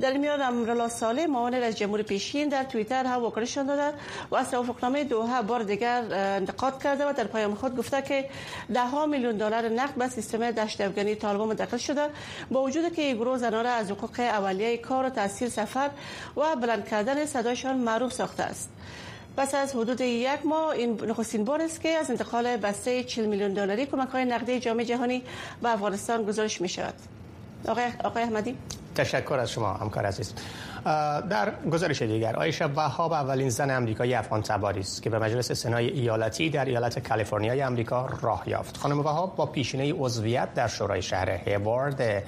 در 0.00 0.12
میان 0.12 0.42
امرالله 0.42 0.88
صالح 0.88 1.26
معاون 1.26 1.54
رئیس 1.54 1.76
جمهور 1.76 2.02
پیشین 2.02 2.48
در 2.48 2.64
توییتر 2.64 3.04
هم 3.06 3.20
واکنش 3.22 3.58
داده 3.58 3.92
و 4.30 4.34
از 4.36 4.50
توافقنامه 4.50 5.04
دوحه 5.04 5.42
بار 5.42 5.62
دیگر 5.62 6.02
انتقاد 6.14 6.82
کرده 6.82 7.04
و 7.06 7.12
در 7.12 7.24
پیام 7.24 7.54
خود 7.54 7.76
گفته 7.76 8.02
که 8.02 8.28
ده 8.74 8.86
ها 8.86 9.06
میلیون 9.06 9.36
دلار 9.36 9.68
نقد 9.68 9.94
به 9.94 10.08
سیستم 10.08 10.50
دشت 10.50 10.80
افغانی 10.80 11.14
طالبان 11.14 11.48
منتقل 11.48 11.76
شده. 11.76 12.08
با 12.50 12.62
وجود 12.62 12.94
که 12.94 13.14
گروه 13.14 13.38
زنان 13.38 13.64
را 13.64 13.70
از 13.70 13.90
حقوق 13.90 14.20
اولیه 14.20 14.76
کار 14.78 15.04
و 15.04 15.10
تحصیل 15.10 15.48
سفر 15.48 15.90
و 16.36 16.56
بلند 16.56 16.88
کردن 16.88 17.26
صدایشان 17.26 17.76
معروف 17.76 18.12
ساخته 18.12 18.42
است. 18.42 18.70
پس 19.36 19.54
از 19.54 19.74
حدود 19.74 20.00
یک 20.00 20.46
ماه 20.46 20.68
این 20.68 21.00
نخستین 21.08 21.44
بار 21.44 21.62
است 21.62 21.80
که 21.80 21.88
از 21.88 22.10
انتقال 22.10 22.56
بسته 22.56 23.04
40 23.04 23.26
میلیون 23.26 23.54
دلاری 23.54 23.86
کمک 23.86 24.08
های 24.08 24.24
نقدی 24.24 24.60
جامعه 24.60 24.84
جهانی 24.84 25.22
به 25.62 25.72
افغانستان 25.72 26.22
گزارش 26.22 26.60
می 26.60 26.68
شود 26.68 26.94
آقای, 27.68 27.84
آقای 28.04 28.22
احمدی. 28.22 28.56
تشکر 28.94 29.34
از 29.34 29.50
شما 29.50 29.72
همکار 29.72 30.06
عزیز. 30.06 30.32
در 31.30 31.52
گزارش 31.72 32.02
دیگر 32.02 32.36
آیشه 32.36 32.64
وهاب 32.64 33.12
اولین 33.12 33.48
زن 33.50 33.70
امریکایی 33.70 34.14
افغان 34.14 34.42
تباری 34.42 34.80
است 34.80 35.02
که 35.02 35.10
به 35.10 35.18
مجلس 35.18 35.52
سنای 35.52 35.86
ایالتی 35.86 36.50
در 36.50 36.64
ایالت 36.64 37.08
کالیفرنیای 37.08 37.62
امریکا 37.62 38.08
راه 38.20 38.42
یافت. 38.46 38.76
خانم 38.76 39.00
وهاب 39.00 39.36
با 39.36 39.46
پیشینه 39.46 39.92
عضویت 39.92 40.54
در 40.54 40.68
شورای 40.68 41.02
شهر 41.02 41.30
هیوارد 41.30 42.24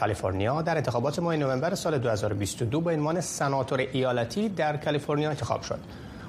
کالیفرنیا 0.00 0.62
در 0.62 0.76
انتخابات 0.76 1.18
ماه 1.18 1.36
نوامبر 1.36 1.74
سال 1.74 1.98
2022 1.98 2.80
به 2.80 2.92
عنوان 2.92 3.20
سناتور 3.20 3.78
ایالتی 3.92 4.48
در 4.48 4.76
کالیفرنیا 4.76 5.30
انتخاب 5.30 5.62
شد. 5.62 5.80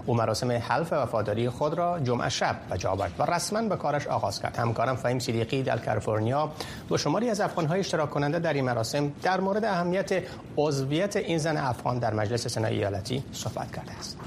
او 0.05 0.15
مراسم 0.15 0.51
حلف 0.51 0.93
وفاداری 0.93 1.50
خود 1.50 1.74
را 1.74 2.00
جمعه 2.00 2.29
شب 2.29 2.55
به 2.70 2.77
جا 2.77 2.91
آورد 2.91 3.12
و 3.20 3.24
رسما 3.24 3.62
به 3.62 3.75
کارش 3.75 4.08
آغاز 4.08 4.41
کرد. 4.41 4.58
همکارم 4.58 4.96
فهیم 4.96 5.20
صدیقی 5.20 5.63
در 5.63 5.77
کالیفرنیا 5.77 6.51
با 6.89 6.98
شماری 6.98 7.29
از 7.29 7.41
افغان‌های 7.41 7.79
اشتراک 7.79 8.10
کننده 8.10 8.39
در 8.39 8.53
این 8.53 8.65
مراسم 8.65 9.12
در 9.24 9.39
مورد 9.39 9.65
اهمیت 9.65 10.24
عضویت 10.58 11.15
این 11.15 11.38
زن 11.38 11.58
افغان 11.58 12.00
در 12.00 12.13
مجلس 12.13 12.48
سنای 12.48 12.75
ایالتی 12.75 13.24
صحبت 13.31 13.75
کرده 13.75 13.91
است. 13.91 14.17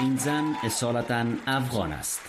این 0.00 0.16
زن 0.16 0.44
اصالتا 0.64 1.24
افغان 1.46 1.92
است. 1.92 2.20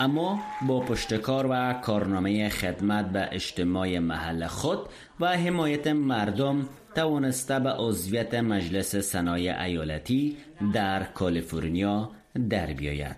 اما 0.00 0.40
با 0.68 0.80
پشتکار 0.80 1.46
و 1.50 1.72
کارنامه 1.72 2.48
خدمت 2.48 3.06
به 3.06 3.28
اجتماع 3.32 3.98
محل 3.98 4.46
خود 4.46 4.78
و 5.20 5.26
حمایت 5.26 5.86
مردم 5.86 6.68
توانسته 6.94 7.58
به 7.58 7.70
عضویت 7.70 8.34
مجلس 8.34 8.96
سنای 8.96 9.48
ایالتی 9.48 10.36
در 10.72 11.02
کالیفرنیا 11.02 12.10
در 12.50 12.66
بیاید. 12.66 13.16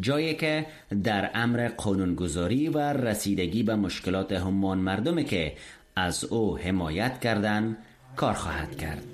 جایی 0.00 0.34
که 0.34 0.66
در 1.04 1.30
امر 1.34 1.68
قانونگذاری 1.68 2.68
و 2.68 2.78
رسیدگی 2.78 3.62
به 3.62 3.76
مشکلات 3.76 4.32
همان 4.32 4.78
مردمی 4.78 5.24
که 5.24 5.52
از 5.96 6.24
او 6.24 6.58
حمایت 6.58 7.20
کردند 7.20 7.76
کار 8.16 8.32
خواهد 8.32 8.76
کرد. 8.76 9.04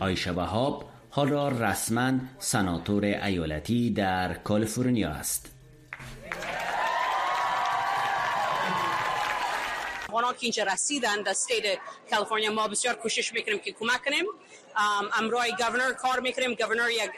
آیشه 0.00 0.32
وهاب 0.32 0.84
حالا 1.10 1.48
رسما 1.48 2.12
سناتور 2.38 3.04
ایالتی 3.04 3.90
در 3.90 4.34
کالیفرنیا 4.34 5.10
است. 5.10 5.55
افغان 10.16 10.32
که 10.32 10.38
اینجا 10.40 10.62
رسیدن 10.62 11.22
در 11.22 11.30
state 11.30 11.78
کالیفرنیا 12.10 12.52
ما 12.52 12.68
بسیار 12.68 12.94
کوشش 12.94 13.32
می‌کنیم 13.32 13.58
که 13.58 13.72
کمک 13.72 14.04
کنیم 14.04 14.24
امروی 15.18 15.50
governor 15.58 15.92
کار 15.92 16.20
می‌کنیم 16.20 16.54
governor 16.54 16.90
یک 16.90 17.10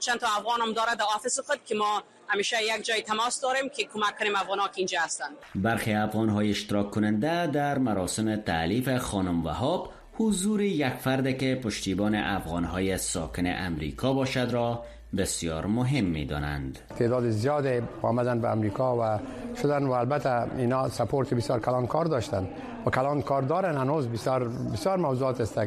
چند 0.00 0.20
تا 0.20 0.26
افغان 0.26 0.60
هم 0.60 0.72
داره 0.72 0.94
در 0.94 1.04
office 1.16 1.40
خود 1.40 1.64
که 1.64 1.74
ما 1.74 2.02
همیشه 2.28 2.56
یک 2.62 2.84
جای 2.84 3.02
تماس 3.02 3.40
داریم 3.40 3.68
که 3.68 3.84
کمک 3.84 4.18
کنیم 4.18 4.36
افغان 4.36 4.58
ها 4.58 4.68
که 4.68 4.74
اینجا 4.76 5.00
هستن 5.00 5.28
برخی 5.54 5.92
افغان 5.92 6.28
های 6.28 6.50
اشتراک 6.50 6.90
کننده 6.90 7.46
در 7.46 7.78
مراسم 7.78 8.36
تحلیف 8.36 8.96
خانم 8.96 9.44
وهاب 9.44 9.92
حضور 10.12 10.62
یک 10.62 10.92
فرد 10.92 11.38
که 11.38 11.60
پشتیبان 11.64 12.14
افغان 12.14 12.64
های 12.64 12.98
ساکن 12.98 13.46
امریکا 13.46 14.12
باشد 14.12 14.48
را 14.52 14.84
بسیار 15.16 15.66
مهم 15.66 16.04
می 16.04 16.24
دانند 16.24 16.78
تعداد 16.98 17.30
زیاد 17.30 17.66
آمدن 18.02 18.40
به 18.40 18.48
امریکا 18.48 18.96
و 18.96 19.18
شدن 19.62 19.86
و 19.86 19.92
البته 19.92 20.56
اینا 20.56 20.88
سپورت 20.88 21.34
بسیار 21.34 21.60
کلان 21.60 21.86
کار 21.86 22.04
داشتن 22.04 22.48
و 22.86 22.90
کلان 22.90 23.22
کار 23.22 23.42
دارن 23.42 23.76
هنوز 23.76 24.08
بسیار 24.08 24.48
بسیار 24.72 24.96
موضوعات 24.96 25.40
است. 25.40 25.60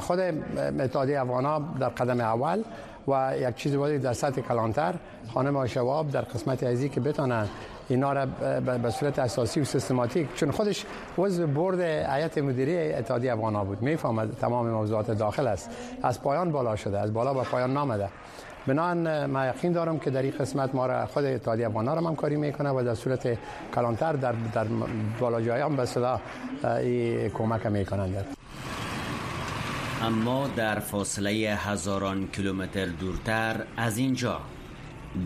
خود 0.00 0.18
اتحادیه 0.80 1.20
افغانا 1.20 1.62
در 1.80 1.88
قدم 1.88 2.20
اول 2.20 2.62
و 3.08 3.32
یک 3.38 3.54
چیز 3.56 3.76
بودی 3.76 3.98
در 3.98 4.12
سطح 4.12 4.40
کلانتر 4.40 4.94
خانم 5.34 5.66
شواب 5.66 6.10
در 6.10 6.22
قسمت 6.22 6.62
ازی 6.62 6.88
که 6.88 7.00
بتانن 7.00 7.48
اینا 7.88 8.12
را 8.12 8.26
به 8.82 8.90
صورت 8.90 9.18
اساسی 9.18 9.60
و 9.60 9.64
سیستماتیک 9.64 10.34
چون 10.34 10.50
خودش 10.50 10.84
عضو 11.18 11.46
برد 11.46 11.80
هیئت 11.80 12.38
مدیره 12.38 12.94
اتحادیه 12.98 13.32
افغانا 13.32 13.64
بود. 13.64 13.82
می‌فهمد 13.82 14.36
تمام 14.40 14.70
موضوعات 14.70 15.10
داخل 15.10 15.46
است. 15.46 15.70
از 16.02 16.22
پایان 16.22 16.52
بالا 16.52 16.76
شده 16.76 16.98
از 16.98 17.12
بالا 17.12 17.34
به 17.34 17.42
پایان 17.42 17.72
نامده. 17.72 18.08
بنان 18.66 19.26
ما 19.26 19.46
یقین 19.46 19.72
دارم 19.72 19.98
که 19.98 20.10
در 20.10 20.22
این 20.22 20.32
قسمت 20.40 20.74
ما 20.74 20.86
را 20.86 21.06
خود 21.06 21.24
اتحادیه 21.24 21.66
افغان 21.66 21.86
را 21.86 21.92
همکاری 21.92 22.36
می‌کنه 22.36 22.70
و 22.70 22.82
در 22.84 22.94
صورت 22.94 23.38
کلانتر 23.74 24.12
در 24.12 24.32
در 24.32 24.66
بالا 25.20 25.40
جایان 25.40 25.76
به 25.76 25.86
صلاح 25.86 26.20
کمک 27.34 27.66
می‌کنند. 27.66 28.26
اما 30.02 30.48
در 30.56 30.78
فاصله 30.78 31.30
هزاران 31.58 32.28
کیلومتر 32.28 32.86
دورتر 32.86 33.64
از 33.76 33.98
اینجا 33.98 34.40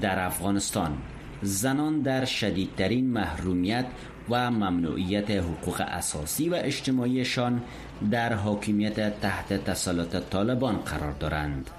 در 0.00 0.26
افغانستان 0.26 0.98
زنان 1.42 2.00
در 2.00 2.24
شدیدترین 2.24 3.10
محرومیت 3.10 3.86
و 4.30 4.50
ممنوعیت 4.50 5.30
حقوق 5.30 5.80
اساسی 5.88 6.48
و 6.48 6.54
اجتماعیشان 6.54 7.62
در 8.10 8.32
حاکمیت 8.32 9.20
تحت 9.20 9.64
تسلط 9.64 10.16
طالبان 10.30 10.76
قرار 10.76 11.12
دارند. 11.12 11.70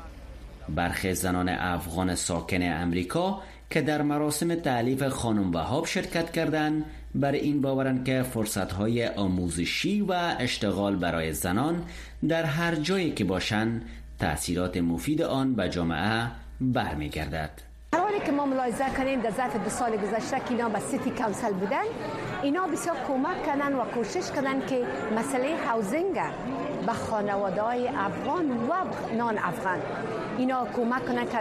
برخی 0.76 1.14
زنان 1.14 1.50
افغان 1.50 2.16
ساکن 2.16 2.62
امریکا 2.62 3.42
که 3.70 3.82
در 3.82 4.02
مراسم 4.02 4.56
تعلیف 4.56 5.04
خانم 5.04 5.52
وهاب 5.52 5.86
شرکت 5.86 6.32
کردند 6.32 6.86
بر 7.16 7.32
این 7.32 7.62
باورند 7.62 8.06
که 8.06 8.24
فرصتهای 8.24 9.08
آموزشی 9.08 10.02
و 10.02 10.36
اشتغال 10.40 10.96
برای 10.96 11.34
زنان 11.34 11.84
در 12.30 12.44
هر 12.44 12.76
جایی 12.76 13.12
که 13.12 13.24
باشند 13.24 13.86
تأثیرات 14.20 14.78
مفید 14.78 15.22
آن 15.22 15.56
به 15.56 15.70
جامعه 15.70 16.28
برمیگردد. 16.62 17.50
هر 17.94 18.00
حالی 18.00 18.20
که 18.26 18.32
ما 18.32 18.46
ملاحظه 18.46 18.86
کنیم 18.98 19.22
در 19.22 19.32
ظرف 19.32 19.56
دو 19.56 19.70
سال 19.70 19.98
گذشته 19.98 20.40
که 20.40 20.52
اینا 20.52 20.70
به 20.70 20.80
سیتی 20.80 21.10
کانسل 21.10 21.54
بودن 21.54 21.84
اینا 22.44 22.68
بسیار 22.68 22.96
کمک 23.08 23.46
کردن 23.46 23.74
و 23.74 23.86
کوشش 23.86 24.32
کردن 24.36 24.66
که 24.66 24.88
مسئله 25.18 25.58
هاوزینگ 25.68 26.20
به 26.86 26.94
خانواده 26.94 27.62
های 27.62 27.88
افغان 27.88 28.52
و 28.52 28.74
نان 29.18 29.38
افغان 29.38 29.80
اینا 30.38 30.68
کمک 30.76 31.06
کنن 31.06 31.26
که 31.26 31.38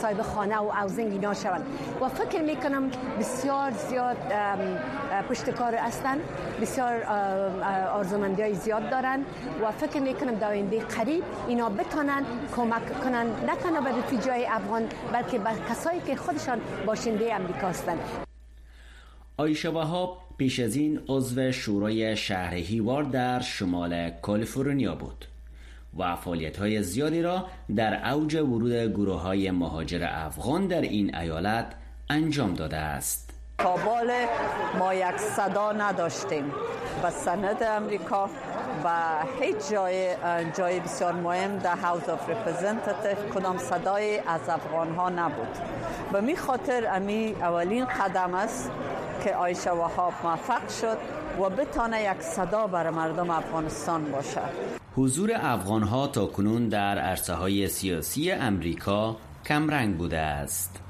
صاحب 0.00 0.22
خانه 0.22 0.56
و 0.56 0.70
اوزنگ 0.82 1.12
اینا 1.12 1.34
شوند. 1.34 1.66
و 2.00 2.08
فکر 2.08 2.42
می‌کنم 2.42 2.90
بسیار 3.18 3.70
زیاد 3.70 4.16
پشتکار 5.28 5.74
هستن. 5.74 6.18
بسیار 6.60 7.02
آرزومندی 7.92 8.42
های 8.42 8.54
زیاد 8.54 8.90
دارن. 8.90 9.20
و 9.62 9.70
فکر 9.70 10.00
می‌کنم 10.00 10.34
در 10.34 10.48
آینده 10.48 10.80
قریب 10.80 11.24
اینا 11.48 11.68
بتانن 11.68 12.24
کمک 12.56 13.00
کنن. 13.04 13.26
نه 13.26 13.56
تنها 13.62 13.80
به 13.80 13.90
رفیجای 13.98 14.46
افغان 14.46 14.88
بلکه 15.12 15.38
به 15.38 15.50
کسایی 15.70 16.00
که 16.00 16.16
خودشان 16.16 16.60
باشنده 16.86 17.34
امریکا 17.34 17.68
هستند 17.68 17.98
آیشه 19.36 19.68
وهاب 19.68 20.18
پیش 20.38 20.60
از 20.60 20.76
این 20.76 21.00
عضو 21.08 21.52
شورای 21.52 22.16
شهر 22.16 22.54
هیوار 22.54 23.02
در 23.02 23.40
شمال 23.40 24.10
کالیفرنیا 24.10 24.94
بود 24.94 25.24
و 25.98 26.16
فعالیت 26.16 26.56
های 26.56 26.82
زیادی 26.82 27.22
را 27.22 27.46
در 27.76 28.10
اوج 28.10 28.34
ورود 28.34 28.72
گروه 28.72 29.20
های 29.20 29.50
مهاجر 29.50 30.08
افغان 30.10 30.66
در 30.66 30.80
این 30.80 31.16
ایالت 31.16 31.66
انجام 32.10 32.54
داده 32.54 32.76
است. 32.76 33.30
قبلا 33.58 34.12
ما 34.78 34.94
یک 34.94 35.16
صدا 35.16 35.72
نداشتیم 35.72 36.44
به 37.02 37.10
senate 37.10 37.62
امریکا 37.62 38.30
و 38.84 38.90
هیچ 39.40 39.70
جای 39.70 40.14
جای 40.56 40.80
بسیار 40.80 41.12
مهم 41.12 41.58
در 41.58 41.76
House 41.76 42.08
of 42.08 42.28
Representative 42.28 43.34
کدام 43.34 43.58
صدای 43.58 44.18
از 44.18 44.48
افغان 44.48 44.94
ها 44.94 45.08
نبود. 45.08 45.58
به 46.12 46.20
می 46.20 46.36
خاطر 46.36 46.86
امی 46.96 47.34
اولین 47.40 47.84
قدم 47.84 48.34
است 48.34 48.70
که 49.24 49.34
آیشه 49.34 49.70
وهاب 49.70 50.12
موفق 50.24 50.68
شد 50.68 50.98
و 51.40 51.50
بتانه 51.50 52.02
یک 52.02 52.22
صدا 52.22 52.66
برای 52.66 52.92
مردم 52.94 53.30
افغانستان 53.30 54.12
باشد. 54.12 54.50
حضور 54.96 55.30
افغان 55.34 55.82
ها 55.82 56.06
تا 56.06 56.26
کنون 56.26 56.68
در 56.68 56.98
عرصه 56.98 57.34
های 57.34 57.68
سیاسی 57.68 58.30
امریکا 58.30 59.16
کمرنگ 59.46 59.96
بوده 59.96 60.18
است. 60.18 60.80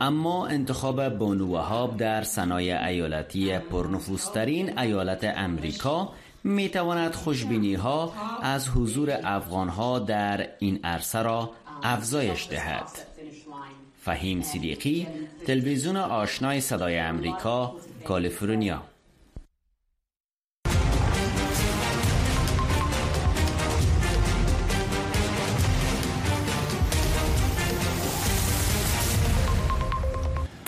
اما 0.00 0.46
انتخاب 0.46 1.08
بانو 1.08 1.52
وهاب 1.52 1.96
در 1.96 2.22
صنایع 2.22 2.86
ایالتی 2.86 3.58
پرنفوذترین 3.58 4.78
ایالت 4.78 5.24
امریکا 5.36 6.08
می 6.44 6.68
تواند 6.68 7.14
خوشبینی 7.14 7.74
ها 7.74 8.12
از 8.42 8.68
حضور 8.68 9.18
افغان 9.24 9.68
ها 9.68 9.98
در 9.98 10.48
این 10.58 10.80
عرصه 10.84 11.22
را 11.22 11.50
افزایش 11.82 12.48
دهد. 12.50 13.11
فهیم 14.04 14.42
صدیقی 14.42 15.06
تلویزیون 15.46 15.96
آشنای 15.96 16.60
صدای 16.60 16.98
امریکا 16.98 17.76
کالیفرنیا. 18.04 18.91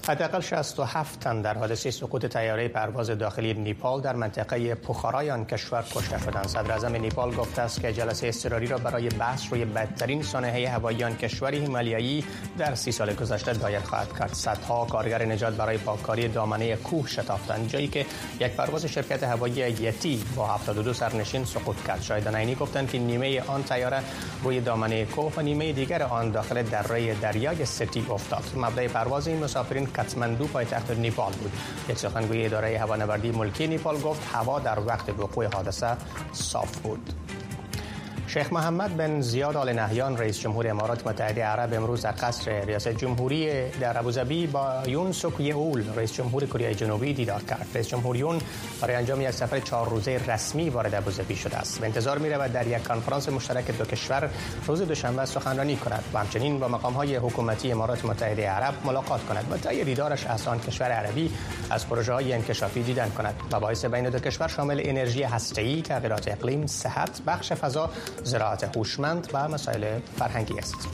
حداقل 0.08 0.40
67 0.40 1.20
تن 1.20 1.42
در 1.42 1.58
حادثه 1.58 1.90
سقوط 1.90 2.26
تیاره 2.26 2.68
پرواز 2.68 3.10
داخلی 3.10 3.54
نیپال 3.54 4.00
در 4.00 4.16
منطقه 4.16 4.74
پخارای 4.74 5.30
آن 5.30 5.44
کشور 5.44 5.82
کشته 5.82 6.18
شدند. 6.18 6.46
صدر 6.46 6.72
اعظم 6.72 6.96
نیپال 6.96 7.34
گفته 7.34 7.62
است 7.62 7.80
که 7.80 7.92
جلسه 7.92 8.26
اضطراری 8.26 8.66
را 8.66 8.78
برای 8.78 9.08
بحث 9.08 9.42
روی 9.50 9.64
بدترین 9.64 10.22
سانحه 10.22 10.68
هوایی 10.68 11.04
آن 11.04 11.16
کشور 11.16 11.54
هیمالیایی 11.54 12.24
در 12.58 12.74
سی 12.74 12.92
سال 12.92 13.14
گذشته 13.14 13.52
دایر 13.52 13.80
خواهد 13.80 14.18
کرد. 14.18 14.32
صدها 14.32 14.84
کارگر 14.84 15.24
نجات 15.24 15.54
برای 15.54 15.78
پاککاری 15.78 16.28
دامنه 16.28 16.76
کوه 16.76 17.08
شتافتند 17.08 17.68
جایی 17.68 17.88
که 17.88 18.06
یک 18.40 18.52
پرواز 18.52 18.86
شرکت 18.86 19.22
هوایی 19.22 19.54
یتی 19.54 20.24
با 20.36 20.46
72 20.46 20.92
سرنشین 20.92 21.44
سقوط 21.44 21.76
کرد. 21.86 22.02
شاهدان 22.02 22.34
عینی 22.34 22.54
گفتند 22.54 22.90
که 22.90 22.98
نیمه 22.98 23.42
آن 23.46 23.62
تیاره 23.62 24.00
روی 24.42 24.60
دامنه 24.60 25.04
کوه 25.04 25.32
و 25.36 25.40
نیمه 25.40 25.72
دیگر 25.72 26.02
آن 26.02 26.30
داخل 26.30 26.62
دره 26.62 27.14
دریای 27.14 27.64
ستی 27.64 28.06
افتاد. 28.10 28.44
مبدا 28.56 28.88
پرواز 28.88 29.28
این 29.28 29.44
مسافرین 29.44 29.86
کاتماندو 29.96 30.46
پایتخت 30.46 30.90
نیپال 30.90 31.32
بود. 31.32 31.52
یک 31.88 31.98
سخنگوی 31.98 32.44
اداره 32.44 32.78
هوانوردی 32.78 33.30
ملکی 33.30 33.66
نیپال 33.66 34.00
گفت 34.00 34.34
هوا 34.34 34.58
در 34.60 34.80
وقت 34.80 35.08
وقوع 35.08 35.46
حادثه 35.54 35.96
صاف 36.32 36.76
بود. 36.76 37.12
شیخ 38.26 38.52
محمد 38.52 38.96
بن 38.96 39.20
زیاد 39.20 39.56
آل 39.56 39.72
نهیان 39.72 40.16
رئیس 40.16 40.40
جمهور 40.40 40.68
امارات 40.68 41.06
متحده 41.06 41.44
عرب 41.44 41.74
امروز 41.74 42.02
در 42.02 42.14
قصر 42.22 42.64
ریاست 42.64 42.88
جمهوری 42.88 43.70
در 43.70 43.98
ابوظبی 43.98 44.46
با 44.46 44.82
یون 44.86 45.12
سوک 45.12 45.40
اول 45.40 45.84
رئیس 45.96 46.12
جمهور 46.12 46.46
کره 46.46 46.74
جنوبی 46.74 47.12
دیدار 47.12 47.42
کرد. 47.42 47.66
رئیس 47.74 47.88
جمهور 47.88 48.16
یون 48.16 48.40
برای 48.80 48.96
انجام 48.96 49.20
یک 49.20 49.30
سفر 49.30 49.60
چهار 49.60 49.88
روزه 49.88 50.20
رسمی 50.28 50.70
وارد 50.70 50.94
ابوظبی 50.94 51.36
شده 51.36 51.56
است. 51.56 51.80
به 51.80 51.86
انتظار 51.86 52.18
می 52.18 52.30
رود 52.30 52.52
در 52.52 52.66
یک 52.66 52.84
کنفرانس 52.84 53.28
مشترک 53.28 53.78
دو 53.78 53.84
کشور 53.84 54.30
روز 54.66 54.82
دوشنبه 54.82 55.24
سخنرانی 55.24 55.76
کند. 55.76 56.04
و 56.14 56.18
همچنین 56.18 56.58
با 56.58 56.68
مقام 56.68 56.92
های 56.92 57.16
حکومتی 57.16 57.72
امارات 57.72 58.04
متحده 58.04 58.48
عرب 58.48 58.74
ملاقات 58.84 59.26
کند 59.26 59.46
و 59.50 59.56
طی 59.56 59.84
دیدارش 59.84 60.26
از 60.26 60.48
آن 60.48 60.60
کشور 60.60 60.86
عربی 60.86 61.30
از 61.70 61.88
پروژه 61.88 62.12
های 62.12 62.32
انکشافی 62.32 62.82
دیدن 62.82 63.08
کند 63.10 63.34
مباحث 63.54 63.84
بین 63.84 64.10
دو 64.10 64.18
کشور 64.18 64.48
شامل 64.48 64.80
انرژی 64.84 65.22
هسته‌ای 65.22 65.82
تغییرات 65.82 66.28
اقلیم 66.28 66.66
صحت 66.66 67.22
بخش 67.26 67.52
فضا 67.52 67.90
زراعت 68.24 68.76
هوشمند 68.76 69.30
و 69.32 69.48
مسائل 69.48 69.98
فرهنگی 70.18 70.58
است. 70.58 70.88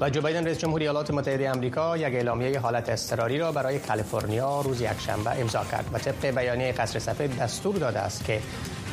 و 0.00 0.10
جو 0.10 0.20
بایدن 0.20 0.44
رئیس 0.44 0.58
جمهوری 0.58 0.84
ایالات 0.84 1.10
متحده 1.10 1.50
آمریکا 1.50 1.96
یک 1.96 2.14
اعلامیه 2.14 2.58
حالت 2.58 2.88
اضطراری 2.88 3.38
را 3.38 3.52
برای 3.52 3.78
کالیفرنیا 3.78 4.60
روز 4.60 4.80
یکشنبه 4.80 5.40
امضا 5.40 5.64
کرد 5.64 5.84
و 5.92 5.98
طبق 5.98 6.26
بیانیه 6.26 6.72
قصر 6.72 6.98
سفید 6.98 7.36
دستور 7.36 7.76
داده 7.76 7.98
است 7.98 8.24
که 8.24 8.40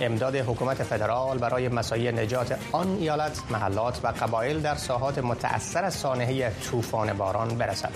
امداد 0.02 0.36
حکومت 0.36 0.84
فدرال 0.84 1.38
برای 1.38 1.70
مسایی 1.70 2.12
نجات 2.12 2.60
آن 2.72 2.98
ایالت 3.00 3.40
محلات 3.52 4.00
و 4.04 4.08
قبایل 4.08 4.60
در 4.60 4.76
ساحات 4.76 5.18
متأثر 5.18 5.84
از 5.84 5.94
سانحه 5.94 6.52
طوفان 6.72 7.14
باران 7.14 7.58
برسد. 7.58 7.92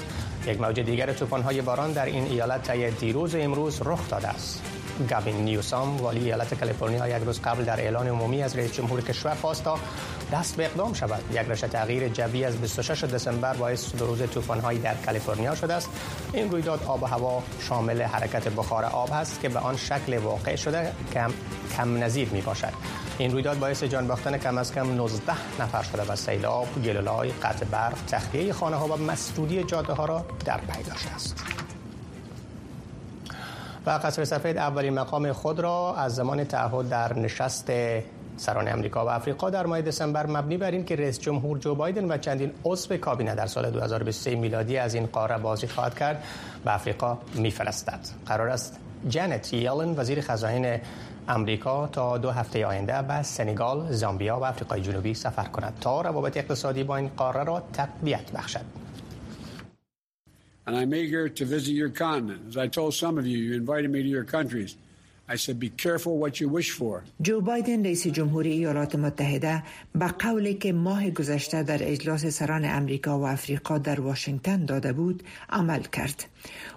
یک 0.47 0.61
موج 0.61 0.79
دیگر 0.79 1.13
طوفان‌های 1.13 1.61
باران 1.61 1.91
در 1.91 2.05
این 2.05 2.23
ایالت 2.23 2.71
طی 2.71 2.91
دیروز 2.91 3.35
امروز 3.35 3.81
رخ 3.85 4.09
داده 4.09 4.27
است. 4.27 4.80
گاوین 5.09 5.35
نیوسام 5.35 5.97
والی 5.97 6.19
ایالت 6.19 6.53
کالیفرنیا 6.53 7.07
یک 7.07 7.23
روز 7.23 7.41
قبل 7.41 7.63
در 7.63 7.79
اعلان 7.79 8.07
عمومی 8.07 8.43
از 8.43 8.55
رئیس 8.55 8.71
جمهور 8.71 9.01
کشور 9.01 9.35
خواست 9.35 9.63
تا 9.63 9.79
دست 10.33 10.55
به 10.55 10.65
اقدام 10.65 10.93
شود. 10.93 11.23
یک 11.31 11.37
رشته 11.37 11.67
تغییر 11.67 12.07
جوی 12.07 12.45
از 12.45 12.57
26 12.57 13.03
دسامبر 13.03 13.53
باعث 13.53 13.95
دو 13.95 14.05
روز 14.05 14.21
طوفان‌هایی 14.29 14.79
در 14.79 14.95
کالیفرنیا 14.95 15.55
شده 15.55 15.73
است. 15.73 15.89
این 16.33 16.51
رویداد 16.51 16.83
آب 16.83 17.03
و 17.03 17.05
هوا 17.05 17.43
شامل 17.59 18.01
حرکت 18.01 18.47
بخار 18.47 18.85
آب 18.85 19.11
است 19.11 19.41
که 19.41 19.49
به 19.49 19.59
آن 19.59 19.77
شکل 19.77 20.17
واقع 20.17 20.55
شده 20.55 20.91
کم 21.13 21.31
کم 21.77 22.03
نظیر 22.03 22.29
می 22.29 22.41
باشد 22.41 22.73
این 23.17 23.31
رویداد 23.31 23.59
باعث 23.59 23.83
جان 23.83 24.07
باختن 24.07 24.37
کم 24.37 24.57
از 24.57 24.73
کم 24.73 24.93
19 24.93 25.33
نفر 25.59 25.83
شده 25.83 26.01
و 26.01 26.15
سیلاب، 26.15 26.67
گلولای، 26.85 27.31
قطع 27.31 27.65
برق، 27.65 27.97
تخلیه 28.07 28.53
خانه 28.53 28.75
ها 28.75 28.87
و 28.87 28.97
مسدودی 28.97 29.63
جاده 29.63 29.93
ها 29.93 30.05
را 30.05 30.25
در 30.45 30.57
پی 30.57 30.83
داشته 30.83 31.15
است. 31.15 31.35
و 33.85 33.89
قصر 33.89 34.25
سفید 34.25 34.57
اولین 34.57 34.93
مقام 34.93 35.31
خود 35.31 35.59
را 35.59 35.95
از 35.95 36.15
زمان 36.15 36.43
تعهد 36.43 36.89
در 36.89 37.19
نشست 37.19 37.71
سران 38.37 38.67
امریکا 38.67 39.05
و 39.05 39.09
افریقا 39.09 39.49
در 39.49 39.65
ماه 39.65 39.81
دسامبر 39.81 40.25
مبنی 40.25 40.57
بر 40.57 40.71
این 40.71 40.85
که 40.85 40.95
رئیس 40.95 41.19
جمهور 41.19 41.57
جو 41.57 41.75
بایدن 41.75 42.11
و 42.11 42.17
چندین 42.17 42.51
عضو 42.65 42.97
کابینه 42.97 43.35
در 43.35 43.47
سال 43.47 43.71
2023 43.71 44.35
میلادی 44.35 44.77
از 44.77 44.93
این 44.93 45.05
قاره 45.05 45.37
بازی 45.37 45.67
خواهد 45.67 45.95
کرد 45.95 46.23
به 46.65 46.75
افریقا 46.75 47.17
میفرستد 47.35 47.99
قرار 48.25 48.49
است 48.49 48.79
جنت 49.09 49.53
یلن 49.53 49.99
وزیر 49.99 50.21
خزاین 50.21 50.79
امریکا 51.27 51.87
تا 51.87 52.17
دو 52.17 52.31
هفته 52.31 52.65
آینده 52.65 53.01
به 53.01 53.21
سنگال، 53.23 53.91
زامبیا 53.91 54.39
و 54.39 54.45
افریقای 54.45 54.81
جنوبی 54.81 55.13
سفر 55.13 55.43
کند 55.43 55.73
تا 55.81 56.01
روابط 56.01 56.37
اقتصادی 56.37 56.83
با 56.83 56.97
این 56.97 57.11
قاره 57.17 57.43
را 57.43 57.63
تقویت 57.73 58.31
بخشد. 58.31 58.65
and 60.70 60.76
I'm 60.76 60.92
eager 60.94 61.28
to 61.28 61.44
visit 61.44 61.72
your 61.72 61.90
continent. 61.90 62.40
As 62.48 62.56
I 62.56 62.66
told 62.66 62.94
some 62.94 63.18
of 63.18 63.26
you, 63.26 63.38
you 63.38 63.54
invited 63.54 63.90
me 63.90 64.02
to 64.02 64.08
your 64.08 64.24
countries. 64.24 64.76
I 65.28 65.34
said, 65.34 65.58
be 65.58 65.70
careful 65.70 66.18
what 66.18 66.40
you 66.40 66.48
wish 66.48 66.70
for. 66.70 67.02
جو 67.20 67.40
بایدن 67.40 67.84
رئیس 67.84 68.06
جمهوری 68.06 68.52
ایالات 68.52 68.94
متحده 68.94 69.62
به 69.94 70.06
قولی 70.06 70.54
که 70.54 70.72
ماه 70.72 71.10
گذشته 71.10 71.62
در 71.62 71.78
اجلاس 71.80 72.26
سران 72.26 72.64
امریکا 72.64 73.18
و 73.18 73.26
افریقا 73.26 73.78
در 73.78 74.00
واشنگتن 74.00 74.64
داده 74.64 74.92
بود 74.92 75.22
عمل 75.50 75.82
کرد. 75.82 76.24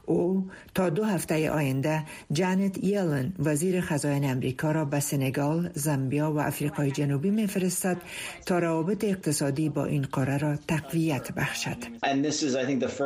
او 0.06 0.50
تا 0.74 0.90
دو 0.90 1.04
هفته 1.04 1.50
آینده 1.50 2.02
جانت 2.32 2.84
یلن 2.84 3.32
وزیر 3.38 3.80
خزاین 3.80 4.24
امریکا 4.24 4.72
را 4.72 4.84
به 4.84 5.00
سنگال، 5.00 5.70
زامبیا 5.74 6.32
و 6.32 6.40
افریقای 6.40 6.90
جنوبی 6.90 7.30
میفرستد 7.30 7.96
تا 8.46 8.58
روابط 8.58 9.04
اقتصادی 9.04 9.68
با 9.68 9.84
این 9.84 10.06
قاره 10.12 10.38
را 10.38 10.56
تقویت 10.68 11.32
بخشد. 11.32 11.76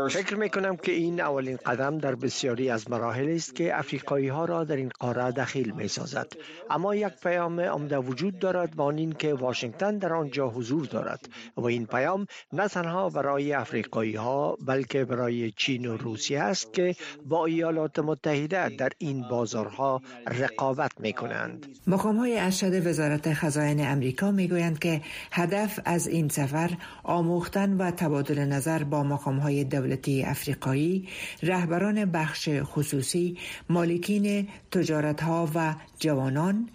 فکر 0.08 0.36
می 0.36 0.50
کنم 0.50 0.76
که 0.76 0.92
این 0.92 1.20
اولین 1.20 1.56
قدم 1.56 1.98
در 1.98 2.14
بسیاری 2.14 2.70
از 2.70 2.90
مراحل 2.90 3.34
است 3.34 3.54
که 3.54 3.78
افریقایی 3.78 4.28
ها 4.28 4.44
را 4.44 4.64
در 4.64 4.76
این 4.76 4.90
قاره 5.00 5.32
دخیل 5.32 5.70
می 5.70 5.88
سازد 5.88 6.32
اما 6.70 6.94
یک 6.94 7.12
پیام 7.22 7.60
عمده 7.60 7.98
وجود 7.98 8.38
دارد 8.38 8.76
با 8.76 8.90
این 8.90 9.12
که 9.12 9.34
واشنگتن 9.34 9.98
در 9.98 10.12
آنجا 10.12 10.48
حضور 10.48 10.86
دارد 10.86 11.28
و 11.56 11.66
این 11.66 11.86
پیام 11.86 12.26
نه 12.52 12.68
تنها 12.68 13.08
برای 13.08 13.52
افریقایی 13.52 14.14
ها 14.14 14.56
بلکه 14.66 15.04
برای 15.04 15.50
چین 15.50 15.86
و 15.86 15.96
روسیه 15.96 16.40
است 16.40 16.72
که 16.72 16.87
با 17.26 17.46
ایالات 17.46 17.98
متحده 17.98 18.68
در 18.68 18.90
این 18.98 19.28
بازارها 19.28 20.02
رقابت 20.26 21.00
می 21.00 21.12
کنند 21.12 21.66
مقام 21.86 22.16
های 22.16 22.38
ارشد 22.38 22.86
وزارت 22.86 23.34
خزاین 23.34 23.86
امریکا 23.86 24.30
می 24.30 24.48
گویند 24.48 24.78
که 24.78 25.00
هدف 25.32 25.80
از 25.84 26.06
این 26.06 26.28
سفر 26.28 26.70
آموختن 27.02 27.76
و 27.76 27.90
تبادل 27.90 28.38
نظر 28.38 28.84
با 28.84 29.02
مقام 29.02 29.38
های 29.38 29.64
دولتی 29.64 30.22
افریقایی 30.22 31.08
رهبران 31.42 32.04
بخش 32.04 32.48
خصوصی 32.62 33.38
مالکین 33.68 34.48
تجارت 34.70 35.20
ها 35.20 35.48
و 35.54 35.74
جوانان 35.98 36.68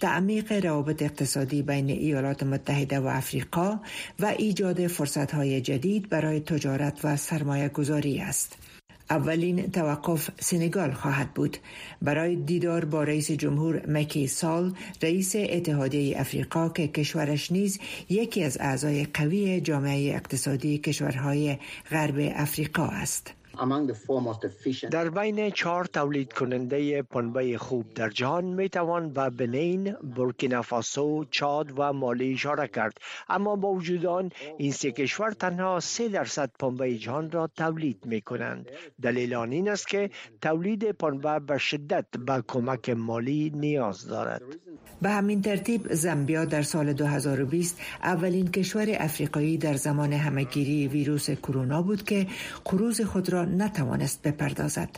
تعمیق 0.00 0.52
روابط 0.52 1.02
اقتصادی 1.02 1.62
بین 1.62 1.90
ایالات 1.90 2.42
متحده 2.42 3.00
و 3.00 3.06
افریقا 3.06 3.80
و 4.20 4.26
ایجاد 4.26 4.86
فرصت 4.86 5.34
های 5.34 5.60
جدید 5.60 6.08
برای 6.08 6.40
تجارت 6.40 7.04
و 7.04 7.16
سرمایه 7.16 7.68
گذاری 7.68 8.20
است. 8.20 8.58
اولین 9.10 9.70
توقف 9.70 10.30
سنگال 10.40 10.92
خواهد 10.92 11.34
بود. 11.34 11.56
برای 12.02 12.36
دیدار 12.36 12.84
با 12.84 13.02
رئیس 13.02 13.30
جمهور 13.30 13.90
مکی 13.90 14.26
سال 14.26 14.74
رئیس 15.02 15.32
اتحادیه 15.36 16.20
افریقا 16.20 16.68
که 16.68 16.88
کشورش 16.88 17.52
نیز 17.52 17.78
یکی 18.08 18.44
از 18.44 18.58
اعضای 18.60 19.04
قوی 19.04 19.60
جامعه 19.60 20.14
اقتصادی 20.14 20.78
کشورهای 20.78 21.56
غرب 21.90 22.32
افریقا 22.34 22.86
است. 22.86 23.35
در 24.90 25.10
بین 25.10 25.50
چهار 25.50 25.84
تولید 25.84 26.32
کننده 26.32 27.02
پنبه 27.02 27.58
خوب 27.58 27.94
در 27.94 28.08
جهان 28.08 28.44
می 28.44 28.68
توان 28.68 29.12
و 29.16 29.30
بنین، 29.30 29.92
بورکینافاسو، 29.92 31.24
چاد 31.30 31.78
و 31.78 31.92
مالی 31.92 32.32
اشاره 32.32 32.68
کرد. 32.68 32.98
اما 33.28 33.56
با 33.56 33.68
وجود 33.68 34.06
آن 34.06 34.30
این 34.58 34.72
سه 34.72 34.92
کشور 34.92 35.30
تنها 35.30 35.80
سه 35.80 36.08
درصد 36.08 36.50
پنبه 36.58 36.94
جهان 36.94 37.30
را 37.30 37.46
تولید 37.46 38.06
می 38.06 38.20
کنند. 38.20 38.70
دلیل 39.02 39.34
آن 39.34 39.52
این 39.52 39.68
است 39.68 39.88
که 39.88 40.10
تولید 40.42 40.90
پنبه 40.90 41.38
به 41.38 41.58
شدت 41.58 42.06
به 42.26 42.42
کمک 42.48 42.90
مالی 42.90 43.52
نیاز 43.54 44.06
دارد. 44.06 44.42
به 45.02 45.10
همین 45.10 45.42
ترتیب 45.42 45.94
زامبیا 45.94 46.44
در 46.44 46.62
سال 46.62 46.92
2020 46.92 47.80
اولین 48.02 48.50
کشور 48.50 48.86
افریقایی 48.98 49.58
در 49.58 49.74
زمان 49.74 50.12
همگیری 50.12 50.88
ویروس 50.88 51.30
کرونا 51.30 51.82
بود 51.82 52.04
که 52.04 52.26
قروض 52.64 53.00
خود 53.00 53.30
را 53.30 53.44
نتوانست 53.44 54.22
بپردازد. 54.22 54.88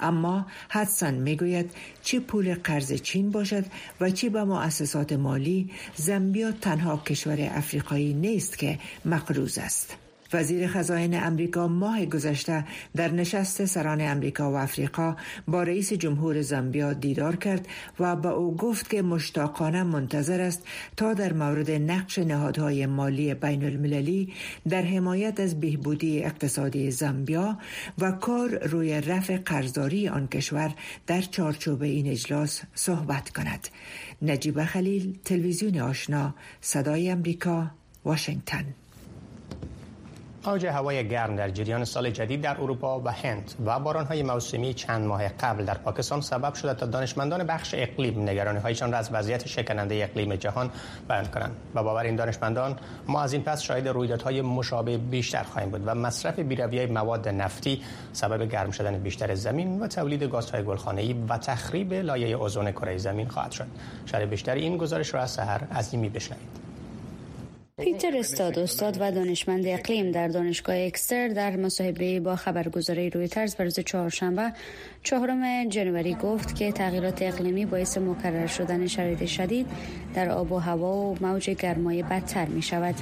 اما 0.00 0.46
حدسن 0.68 1.14
می‌گوید 1.14 1.70
چه 2.02 2.20
پول 2.20 2.54
قرض 2.54 2.92
چین 2.92 3.30
باشد 3.30 3.64
و 4.00 4.10
چه 4.10 4.28
به 4.28 4.44
مؤسسات 4.44 5.12
مالی 5.12 5.70
زامبیا 5.96 6.52
تنها 6.52 6.96
کشور 6.96 7.38
افریقایی 7.40 8.14
نیست 8.14 8.58
که 8.58 8.78
مقروض 9.04 9.58
است. 9.58 10.09
وزیر 10.32 10.66
خزاین 10.66 11.22
امریکا 11.22 11.68
ماه 11.68 12.06
گذشته 12.06 12.64
در 12.96 13.12
نشست 13.12 13.64
سران 13.64 14.00
امریکا 14.00 14.52
و 14.52 14.54
افریقا 14.54 15.16
با 15.48 15.62
رئیس 15.62 15.92
جمهور 15.92 16.42
زامبیا 16.42 16.92
دیدار 16.92 17.36
کرد 17.36 17.68
و 18.00 18.16
با 18.16 18.30
او 18.30 18.56
گفت 18.56 18.90
که 18.90 19.02
مشتاقانه 19.02 19.82
منتظر 19.82 20.40
است 20.40 20.66
تا 20.96 21.14
در 21.14 21.32
مورد 21.32 21.70
نقش 21.70 22.18
نهادهای 22.18 22.86
مالی 22.86 23.34
بین 23.34 23.64
المللی 23.64 24.32
در 24.68 24.82
حمایت 24.82 25.40
از 25.40 25.60
بهبودی 25.60 26.24
اقتصادی 26.24 26.90
زامبیا 26.90 27.58
و 27.98 28.12
کار 28.12 28.66
روی 28.66 29.00
رفع 29.00 29.36
قرضداری 29.36 30.08
آن 30.08 30.26
کشور 30.26 30.74
در 31.06 31.20
چارچوب 31.20 31.82
این 31.82 32.06
اجلاس 32.06 32.62
صحبت 32.74 33.30
کند. 33.30 33.68
نجیب 34.22 34.64
خلیل 34.64 35.18
تلویزیون 35.24 35.80
آشنا 35.80 36.34
صدای 36.60 37.10
امریکا 37.10 37.70
واشنگتن 38.04 38.64
اوج 40.46 40.66
هوای 40.66 41.08
گرم 41.08 41.36
در 41.36 41.50
جریان 41.50 41.84
سال 41.84 42.10
جدید 42.10 42.40
در 42.40 42.60
اروپا 42.60 43.00
و 43.00 43.08
هند 43.12 43.54
و 43.66 43.70
های 44.04 44.22
موسمی 44.22 44.74
چند 44.74 45.06
ماه 45.06 45.28
قبل 45.28 45.64
در 45.64 45.74
پاکستان 45.74 46.20
سبب 46.20 46.54
شده 46.54 46.74
تا 46.74 46.86
دانشمندان 46.86 47.44
بخش 47.44 47.74
اقلیم 47.78 48.22
نگرانی 48.22 48.58
هایشان 48.58 48.92
را 48.92 48.98
از 48.98 49.10
وضعیت 49.12 49.46
شکننده 49.48 49.94
اقلیم 50.10 50.34
جهان 50.34 50.70
بیان 51.08 51.26
کنند. 51.26 51.56
و 51.74 51.82
باور 51.82 52.02
این 52.02 52.16
دانشمندان 52.16 52.78
ما 53.06 53.22
از 53.22 53.32
این 53.32 53.42
پس 53.42 53.60
شاهد 53.60 53.88
رویدادهای 53.88 54.42
مشابه 54.42 54.98
بیشتر 54.98 55.42
خواهیم 55.42 55.70
بود 55.70 55.82
و 55.86 55.94
مصرف 55.94 56.38
بیرویه 56.38 56.86
مواد 56.86 57.28
نفتی 57.28 57.82
سبب 58.12 58.50
گرم 58.50 58.70
شدن 58.70 58.98
بیشتر 58.98 59.34
زمین 59.34 59.80
و 59.80 59.86
تولید 59.86 60.22
گازهای 60.22 60.62
گلخانه‌ای 60.62 61.12
و 61.28 61.38
تخریب 61.38 61.92
لایه 61.92 62.36
اوزون 62.36 62.70
کره 62.72 62.98
زمین 62.98 63.28
خواهد 63.28 63.52
شد. 63.52 63.66
شرح 64.06 64.24
بیشتر 64.24 64.54
این 64.54 64.76
گزارش 64.76 65.14
را 65.14 65.20
از 65.20 65.30
سحر 65.30 65.60
عظیمی 65.74 66.08
بشنوید. 66.08 66.69
پیتر 67.80 68.16
استاد 68.16 68.58
استاد 68.58 68.96
و 69.00 69.10
دانشمند 69.10 69.66
اقلیم 69.66 70.10
در 70.10 70.28
دانشگاه 70.28 70.76
اکستر 70.76 71.28
در 71.28 71.56
مصاحبه 71.56 72.20
با 72.20 72.36
خبرگزاری 72.36 73.10
رویترز 73.10 73.60
روز 73.60 73.80
چهارشنبه 73.80 74.52
چهارم 75.02 75.68
جنوری 75.68 76.14
گفت 76.14 76.56
که 76.56 76.72
تغییرات 76.72 77.22
اقلیمی 77.22 77.66
باعث 77.66 77.98
مکرر 77.98 78.46
شدن 78.46 78.86
شرایط 78.86 79.24
شدید 79.24 79.66
در 80.14 80.30
آب 80.30 80.52
و 80.52 80.58
هوا 80.58 80.96
و 80.96 81.16
موج 81.20 81.50
گرمای 81.50 82.02
بدتر 82.02 82.46
می 82.46 82.62
شود. 82.62 82.94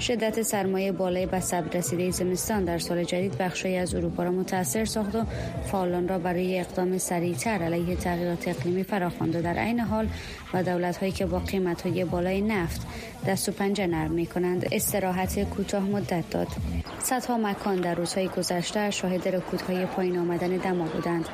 شدت 0.00 0.42
سرمایه 0.42 0.92
بالای 0.92 1.26
به 1.26 1.40
صبر 1.40 1.78
رسیده 1.78 2.10
زمستان 2.10 2.64
در 2.64 2.78
سال 2.78 3.04
جدید 3.04 3.38
بخشی 3.38 3.76
از 3.76 3.94
اروپا 3.94 4.22
را 4.22 4.30
متاثر 4.30 4.84
ساخت 4.84 5.14
و 5.14 5.24
فعالان 5.72 6.08
را 6.08 6.18
برای 6.18 6.60
اقدام 6.60 6.98
سریعتر 6.98 7.50
علیه 7.62 7.96
تغییرات 7.96 8.48
اقلیمی 8.48 8.84
فراخوانده 8.84 9.40
در 9.42 9.58
عین 9.58 9.80
حال 9.80 10.08
و 10.54 10.62
دولت 10.62 10.96
هایی 10.96 11.12
که 11.12 11.26
با 11.26 11.38
قیمت 11.38 11.86
های 11.86 12.04
بالای 12.04 12.40
نفت 12.40 12.80
دست 13.26 13.48
و 13.48 13.52
پنجه 13.52 13.86
نرم 13.86 14.10
می 14.10 14.26
کنند 14.26 14.68
استراحت 14.72 15.44
کوتاه 15.44 15.82
مدت 15.82 16.30
داد. 16.30 16.48
صدها 17.02 17.38
مکان 17.38 17.76
در 17.76 17.94
روزهای 17.94 18.28
گذشته 18.28 18.90
شاهد 18.90 19.28
رکودهای 19.28 19.86
پایین 19.86 20.18
آمدن 20.18 20.56
دما 20.56 20.84
بودند. 20.84 21.24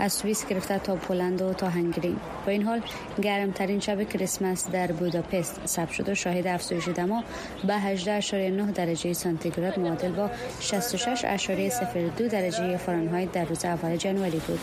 از 0.00 0.12
سوئیس 0.12 0.46
گرفته 0.46 0.78
تا 0.78 0.96
پولند 0.96 1.42
و 1.42 1.52
تا 1.52 1.68
هنگری. 1.68 2.16
با 2.46 2.52
این 2.52 2.62
حال 2.62 2.80
گرمترین 3.22 3.80
شب 3.80 4.02
کریسمس 4.02 4.70
در 4.70 4.92
بوداپست 4.92 5.66
ثبت 5.66 5.90
شد 5.90 6.08
و 6.08 6.14
شاهد 6.14 6.46
افزایش 6.46 6.88
دما 6.88 7.24
به 7.66 7.96
18.9 7.96 8.72
درجه 8.74 9.12
سانتیگراد 9.12 9.78
معادل 9.78 10.12
با 10.12 10.30
66.02 10.60 12.22
درجه 12.22 12.76
فارنهایت 12.76 13.32
در 13.32 13.44
روز 13.44 13.64
اول 13.64 13.96
جنوری 13.96 14.40
بود. 14.46 14.60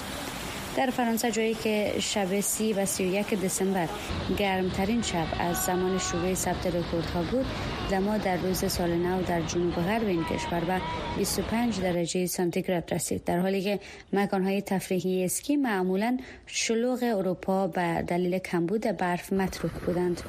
در 0.77 0.89
فرانسه 0.89 1.31
جایی 1.31 1.53
که 1.53 1.93
شب 1.99 2.39
سی 2.39 2.73
و 2.73 2.85
سی 2.85 3.03
و 3.03 3.07
یک 3.07 3.41
دسامبر 3.41 3.87
گرمترین 4.37 5.01
شب 5.01 5.27
از 5.39 5.57
زمان 5.57 5.97
شروع 5.97 6.33
ثبت 6.33 6.67
رکوردها 6.67 7.21
بود 7.31 7.45
دما 7.91 8.17
در 8.17 8.37
روز 8.37 8.71
سال 8.71 8.89
نو 8.89 9.21
در 9.23 9.41
جنوب 9.41 9.73
غرب 9.75 10.07
این 10.07 10.23
کشور 10.23 10.59
به 10.59 10.81
25 11.17 11.81
درجه 11.81 12.25
سانتیگراد 12.25 12.93
رسید. 12.93 13.23
در 13.23 13.39
حالی 13.39 13.61
که 13.61 13.79
مکانهای 14.13 14.61
تفریحی 14.61 15.25
اسکی 15.25 15.55
معمولا 15.55 16.17
شلوغ 16.45 16.99
اروپا 17.03 17.67
به 17.67 18.03
دلیل 18.07 18.37
کمبود 18.37 18.81
برف 18.81 19.33
متروک 19.33 19.73
بودند. 19.73 20.21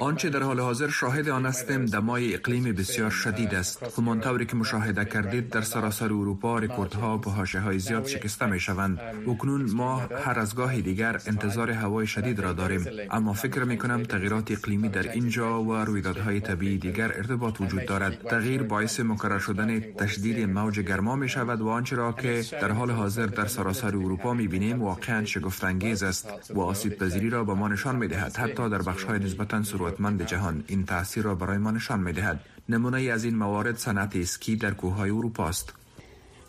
آنچه 0.00 0.30
در 0.30 0.42
حال 0.42 0.60
حاضر 0.60 0.88
شاهد 0.88 1.28
آن 1.28 1.46
هستیم 1.46 1.86
دمای 1.86 2.34
اقلیم 2.34 2.72
بسیار 2.72 3.10
شدید 3.10 3.54
است. 3.54 3.98
همانطوری 3.98 4.46
که 4.46 4.56
مشاهده 4.56 5.04
کردید 5.04 5.48
در 5.48 5.62
سراسر 5.62 6.04
اروپا 6.04 6.58
رکوردها 6.58 7.16
به 7.16 7.30
های 7.60 7.78
زیاد 7.78 8.06
شکسته 8.06 8.46
می 8.46 8.60
شوند 8.60 9.00
اکنون 9.44 9.70
ما 9.70 9.96
هر 9.96 10.38
از 10.38 10.54
گاه 10.54 10.80
دیگر 10.80 11.20
انتظار 11.26 11.70
هوای 11.70 12.06
شدید 12.06 12.40
را 12.40 12.52
داریم. 12.52 12.84
اما 13.10 13.32
فکر 13.32 13.64
می 13.64 13.78
کنم 13.78 14.02
تغییرات 14.02 14.50
اقلیمی 14.50 14.88
در 14.88 15.12
اینجا 15.12 15.62
و 15.62 15.72
رویدادهای 15.72 16.40
طبیعی 16.40 16.78
دیگر 16.78 17.12
ارتباط 17.12 17.60
وجود 17.60 17.84
دارد. 17.86 18.28
تغییر 18.28 18.62
باعث 18.62 19.00
مکرر 19.00 19.38
شدن 19.38 19.80
تشدید 19.80 20.48
موج 20.48 20.80
گرما 20.80 21.16
می 21.16 21.28
شود 21.28 21.60
و 21.60 21.68
آنچه 21.68 21.96
را 21.96 22.12
که 22.12 22.44
در 22.52 22.72
حال 22.72 22.90
حاضر 22.90 23.26
در 23.26 23.46
سراسر 23.46 23.86
اروپا 23.86 24.34
می 24.34 24.48
بینیم 24.48 24.82
واقعا 24.82 25.24
شگفت 25.24 25.64
انگیز 25.64 26.02
است 26.02 26.50
و 26.54 26.60
آسیب 26.60 26.92
پذیری 26.98 27.30
را 27.30 27.44
به 27.44 27.54
ما 27.54 27.68
نشان 27.68 27.96
می 27.96 28.08
دهد 28.08 28.36
حتی 28.36 28.68
در 28.68 28.82
بخش 28.82 29.04
های 29.04 29.18
نسبتا 29.18 29.62
ثروتمند 29.62 30.26
جهان 30.26 30.64
این 30.66 30.84
تاثیر 30.84 31.22
را 31.24 31.34
برای 31.34 31.58
ما 31.58 31.70
نشان 31.70 32.00
می 32.00 32.12
دهد 32.12 32.40
نمونه 32.68 33.02
از 33.02 33.24
این 33.24 33.36
موارد 33.36 33.76
صنعت 33.76 34.16
اسکی 34.16 34.56
در 34.56 34.70
کوههای 34.70 35.10
اروپا 35.10 35.48
است 35.48 35.83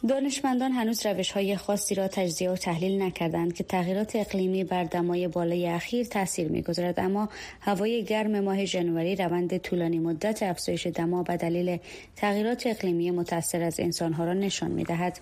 دانشمندان 0.07 0.71
هنوز 0.71 1.05
روش 1.05 1.31
های 1.31 1.55
خاصی 1.55 1.95
را 1.95 2.07
تجزیه 2.07 2.49
و 2.49 2.55
تحلیل 2.55 3.01
نکردند 3.01 3.53
که 3.53 3.63
تغییرات 3.63 4.15
اقلیمی 4.15 4.63
بر 4.63 4.83
دمای 4.83 5.27
بالای 5.27 5.67
اخیر 5.67 6.05
تاثیر 6.05 6.47
می‌گذارد. 6.47 6.99
اما 6.99 7.29
هوای 7.61 8.03
گرم 8.03 8.39
ماه 8.39 8.65
ژانویه 8.65 9.15
روند 9.15 9.57
طولانی 9.57 9.99
مدت 9.99 10.43
افزایش 10.43 10.87
دما 10.87 11.23
به 11.23 11.37
دلیل 11.37 11.77
تغییرات 12.15 12.67
اقلیمی 12.67 13.11
متاثر 13.11 13.61
از 13.61 13.79
انسانها 13.79 14.25
را 14.25 14.33
نشان 14.33 14.71
می‌دهد. 14.71 15.19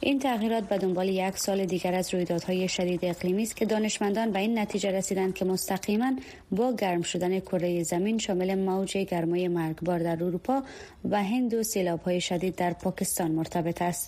این 0.00 0.18
تغییرات 0.18 0.64
به 0.64 0.78
دنبال 0.78 1.08
یک 1.08 1.38
سال 1.38 1.64
دیگر 1.64 1.94
از 1.94 2.14
رویدادهای 2.14 2.68
شدید 2.68 3.04
اقلیمی 3.04 3.42
است 3.42 3.56
که 3.56 3.66
دانشمندان 3.66 4.30
به 4.30 4.38
این 4.38 4.58
نتیجه 4.58 4.90
رسیدند 4.90 5.34
که 5.34 5.44
مستقیما 5.44 6.12
با 6.50 6.72
گرم 6.72 7.02
شدن 7.02 7.40
کره 7.40 7.82
زمین 7.82 8.18
شامل 8.18 8.54
موج 8.54 8.96
گرمای 8.96 9.48
مرگبار 9.48 9.98
در 9.98 10.24
اروپا 10.24 10.62
و 11.10 11.22
هند 11.22 11.54
و 11.54 11.62
سیلابهای 11.62 12.20
شدید 12.20 12.56
در 12.56 12.72
پاکستان 12.72 13.30
مرتبط 13.30 13.82
است. 13.82 14.07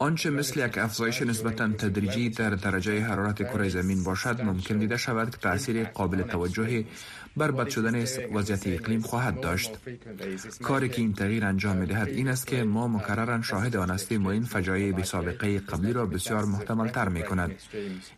آنچه 0.00 0.30
مثل 0.30 0.66
یک 0.66 0.78
افزایش 0.78 1.22
نسبتا 1.22 1.68
تدریجی 1.68 2.30
در 2.30 2.50
درجه 2.50 3.00
حرارت 3.00 3.42
کره 3.42 3.68
زمین 3.68 4.04
باشد 4.04 4.40
ممکن 4.40 4.78
دیده 4.78 4.96
شود 4.96 5.30
که 5.30 5.36
تاثیر 5.36 5.84
قابل 5.84 6.22
توجهی 6.22 6.86
بر 7.36 7.50
بد 7.50 7.68
شدن 7.68 8.04
وضعیت 8.34 8.66
اقلیم 8.66 9.00
خواهد 9.00 9.40
داشت. 9.40 9.70
کاری 10.62 10.88
که 10.88 11.00
این 11.00 11.12
تغییر 11.12 11.44
انجام 11.44 11.76
می 11.76 11.86
دهد 11.86 12.08
این 12.08 12.28
است 12.28 12.46
که 12.46 12.64
ما 12.64 12.88
مکررا 12.88 13.42
شاهد 13.42 13.76
آن 13.76 13.90
هستیم 13.90 14.26
و 14.26 14.28
این 14.28 14.44
فجایع 14.44 14.92
بی 14.92 15.02
سابقه 15.02 15.58
قبلی 15.58 15.92
را 15.92 16.06
بسیار 16.06 16.44
محتمل 16.44 16.88
تر 16.88 17.08
می 17.08 17.22
کند 17.22 17.50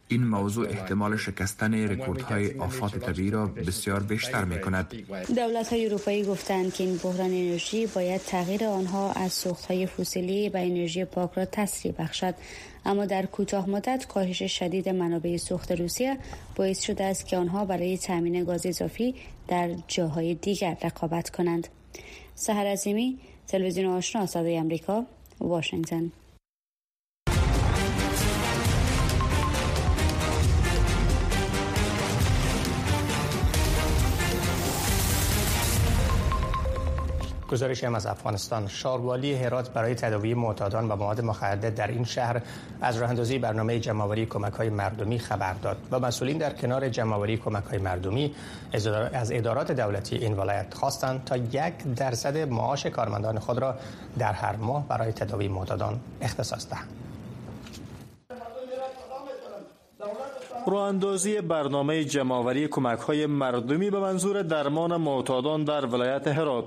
این 0.08 0.24
موضوع 0.26 0.68
احتمال 0.68 1.16
شکستن 1.16 1.74
رکوردهای 1.74 2.58
آفات 2.58 2.98
طبیعی 2.98 3.30
را 3.30 3.46
بسیار 3.46 4.02
بیشتر 4.02 4.44
می 4.44 4.60
کند 4.60 4.94
دولت 5.36 5.68
های 5.68 5.86
اروپایی 5.86 6.24
گفتند 6.24 6.74
که 6.74 6.84
این 6.84 6.96
بحران 6.96 7.30
انرژی 7.30 7.86
باید 7.86 8.20
تغییر 8.20 8.64
آنها 8.64 9.12
از 9.12 9.32
سوخت 9.32 9.64
های 9.64 9.86
فسیلی 9.86 10.23
و 10.32 10.56
انرژی 10.56 11.04
پاک 11.04 11.30
را 11.34 11.44
تسریع 11.44 11.94
بخشد 11.98 12.34
اما 12.84 13.06
در 13.06 13.26
کوتاه 13.26 13.70
مدت 13.70 14.06
کاهش 14.06 14.42
شدید 14.42 14.88
منابع 14.88 15.36
سوخت 15.36 15.72
روسیه 15.72 16.18
باعث 16.56 16.80
شده 16.80 17.04
است 17.04 17.26
که 17.26 17.36
آنها 17.36 17.64
برای 17.64 17.98
تامین 17.98 18.44
گاز 18.44 18.66
اضافی 18.66 19.14
در 19.48 19.70
جاهای 19.88 20.34
دیگر 20.34 20.76
رقابت 20.82 21.30
کنند. 21.30 21.68
سحر 22.34 22.66
عظیمی 22.66 23.18
تلویزیون 23.48 23.86
آشنا 23.86 24.26
صدای 24.26 24.58
آمریکا 24.58 25.04
واشنگتن 25.40 26.12
گزارش 37.54 37.84
هم 37.84 37.94
از 37.94 38.06
افغانستان. 38.06 38.68
شاروالی 38.68 39.34
هرات 39.34 39.70
برای 39.70 39.94
تداوی 39.94 40.34
معتادان 40.34 40.88
و 40.88 40.96
مواد 40.96 41.20
مخدر 41.20 41.70
در 41.70 41.86
این 41.86 42.04
شهر 42.04 42.42
از 42.80 42.96
راه 42.96 43.10
اندازی 43.10 43.38
برنامه 43.38 43.80
جمعآوری 43.80 44.26
کمک 44.26 44.52
های 44.52 44.70
مردمی 44.70 45.18
خبر 45.18 45.52
داد 45.52 45.76
و 45.90 46.00
مسئولین 46.00 46.38
در 46.38 46.52
کنار 46.52 46.88
جمعآوری 46.88 47.36
کمک 47.36 47.64
های 47.64 47.78
مردمی 47.78 48.34
از 49.12 49.32
ادارات 49.32 49.72
دولتی 49.72 50.16
این 50.16 50.36
ولایت 50.36 50.74
خواستند 50.74 51.24
تا 51.24 51.36
یک 51.36 51.94
درصد 51.96 52.36
معاش 52.36 52.86
کارمندان 52.86 53.38
خود 53.38 53.58
را 53.58 53.74
در 54.18 54.32
هر 54.32 54.56
ماه 54.56 54.88
برای 54.88 55.12
تداوی 55.12 55.48
معتادان 55.48 56.00
اختصاص 56.20 56.68
دهند. 56.70 56.88
راه 60.66 60.88
اندازی 60.88 61.40
برنامه 61.40 62.04
جمعآوری 62.04 62.68
کمک 62.68 62.98
های 62.98 63.26
مردمی 63.26 63.90
به 63.90 64.00
منظور 64.00 64.42
درمان 64.42 64.96
معتادان 64.96 65.64
در 65.64 65.86
ولایت 65.86 66.28
هرات. 66.28 66.64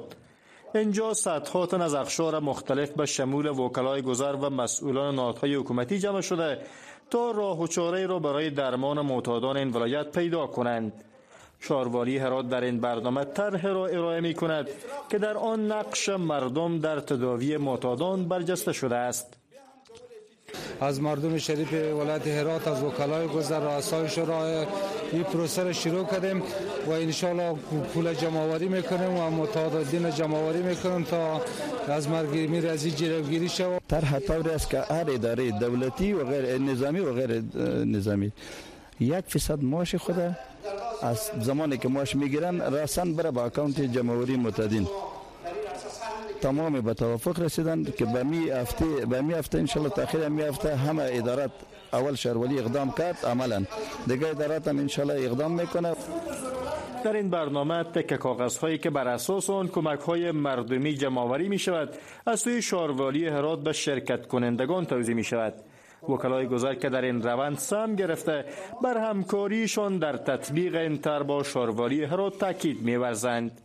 اینجا 0.75 1.13
صدها 1.13 1.65
تن 1.65 1.81
از 1.81 1.93
اخشار 1.93 2.39
مختلف 2.39 2.91
به 2.91 3.05
شمول 3.05 3.47
وکلای 3.47 4.01
گذر 4.01 4.35
و 4.35 4.49
مسئولان 4.49 5.15
نهادهای 5.15 5.55
حکومتی 5.55 5.99
جمع 5.99 6.21
شده 6.21 6.59
تا 7.09 7.31
راه 7.31 7.61
و 7.61 7.67
چاره 7.67 8.07
را 8.07 8.19
برای 8.19 8.49
درمان 8.49 9.01
معتادان 9.01 9.57
این 9.57 9.71
ولایت 9.73 10.11
پیدا 10.11 10.47
کنند. 10.47 11.03
شاروالی 11.59 12.17
هرات 12.17 12.49
در 12.49 12.61
این 12.61 12.79
برنامه 12.79 13.25
طرح 13.25 13.67
را 13.67 13.87
ارائه 13.87 14.21
می 14.21 14.33
کند 14.33 14.67
که 15.09 15.17
در 15.17 15.37
آن 15.37 15.71
نقش 15.71 16.09
مردم 16.09 16.79
در 16.79 16.99
تداوی 16.99 17.57
معتادان 17.57 18.27
برجسته 18.27 18.73
شده 18.73 18.95
است. 18.95 19.37
از 20.81 21.01
مردم 21.01 21.37
شریف 21.37 21.73
ولایت 21.73 22.27
هرات 22.27 22.67
از 22.67 22.83
وکلای 22.83 23.27
گذر 23.27 23.59
رؤسای 23.59 24.09
شورا 24.09 24.65
این 25.11 25.23
پروسه 25.23 25.63
را 25.63 25.73
شروع 25.73 26.05
کردیم 26.05 26.43
و 26.87 26.91
انشالله 26.91 27.55
پول 27.93 28.13
جمع 28.13 28.39
آوری 28.39 28.67
می‌کنیم 28.67 29.17
و 29.17 29.29
متعاددین 29.29 30.11
جمع 30.11 30.37
آوری 30.37 30.61
می‌کنیم 30.61 31.03
تا 31.03 31.41
از 31.87 32.09
مرگ 32.09 32.37
میر 32.37 32.67
از 32.67 32.83
جلوگیری 32.83 33.49
شود. 33.49 33.81
طرح 33.89 34.19
طوری 34.19 34.49
است 34.49 34.69
که 34.69 34.79
هر 34.79 35.05
اداره 35.11 35.51
دولتی 35.51 36.13
و 36.13 36.23
غیر 36.23 36.57
نظامی 36.57 36.99
و 36.99 37.13
غیر 37.13 37.43
نظامی. 37.85 38.31
یک 38.99 39.23
فیصد 39.27 39.63
معاش 39.63 39.95
خود 39.95 40.35
از 41.01 41.31
زمانی 41.41 41.77
که 41.77 41.87
معاش 41.89 42.15
می‌گیرن 42.15 42.61
رسن 42.61 43.13
بره 43.13 43.31
با 43.31 43.45
اکانت 43.45 43.81
جمعوری 43.81 44.35
متدین 44.35 44.87
تمام 46.41 46.81
به 46.81 46.93
توافق 46.93 47.39
رسیدن 47.39 47.83
که 47.83 48.05
به 48.05 48.23
می 48.23 48.49
هفته 48.49 48.85
به 48.85 49.21
می 49.21 49.33
هفته 49.33 49.57
ان 49.59 49.89
تاخیر 49.89 50.27
می 50.27 50.41
هفته 50.41 50.75
همه 50.75 51.09
ادارات 51.11 51.51
اول 51.93 52.15
شهرولی 52.15 52.59
اقدام 52.59 52.91
کرد 52.91 53.25
عملا. 53.25 53.63
دیگه 54.07 54.27
ادارات 54.27 54.67
هم 54.67 54.79
ان 54.79 54.89
اقدام 55.09 55.51
می‌کنه. 55.51 55.93
در 57.03 57.13
این 57.13 57.29
برنامه 57.29 57.83
تک 57.83 58.13
کاغذ 58.13 58.57
هایی 58.57 58.77
که 58.77 58.89
بر 58.89 59.07
اساس 59.07 59.49
آن 59.49 59.67
کمک 59.67 59.99
های 59.99 60.31
مردمی 60.31 60.95
جمعآوری 60.95 61.49
می 61.49 61.59
شود 61.59 61.89
از 62.25 62.39
سوی 62.39 62.61
شاروالی 62.61 63.27
هرات 63.27 63.59
به 63.59 63.73
شرکت 63.73 64.27
کنندگان 64.27 64.85
توزیع 64.85 65.15
می 65.15 65.23
شود 65.23 65.53
وکلای 66.09 66.47
گذر 66.47 66.73
که 66.73 66.89
در 66.89 67.01
این 67.01 67.21
روند 67.21 67.57
سم 67.57 67.95
گرفته 67.95 68.45
بر 68.83 68.97
همکاریشان 68.97 69.97
در 69.97 70.17
تطبیق 70.17 70.75
این 70.75 70.97
تر 70.97 71.23
با 71.23 71.43
شاروالی 71.43 72.03
هرات 72.03 72.39
تاکید 72.39 72.81
می‌ورزند. 72.81 73.61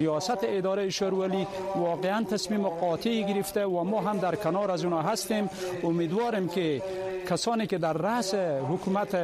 ریاست 0.00 0.38
اداره 0.42 0.90
شورولی 0.90 1.46
واقعا 1.76 2.24
تصمیم 2.24 2.68
قاطعی 2.68 3.24
گرفته 3.24 3.66
و 3.66 3.84
ما 3.84 4.00
هم 4.00 4.18
در 4.18 4.34
کنار 4.34 4.70
از 4.70 4.84
اونها 4.84 5.02
هستیم 5.02 5.50
امیدواریم 5.84 6.48
که 6.48 6.82
کسانی 7.30 7.66
که 7.66 7.78
در 7.78 7.92
رأس 7.92 8.34
حکومت 8.70 9.14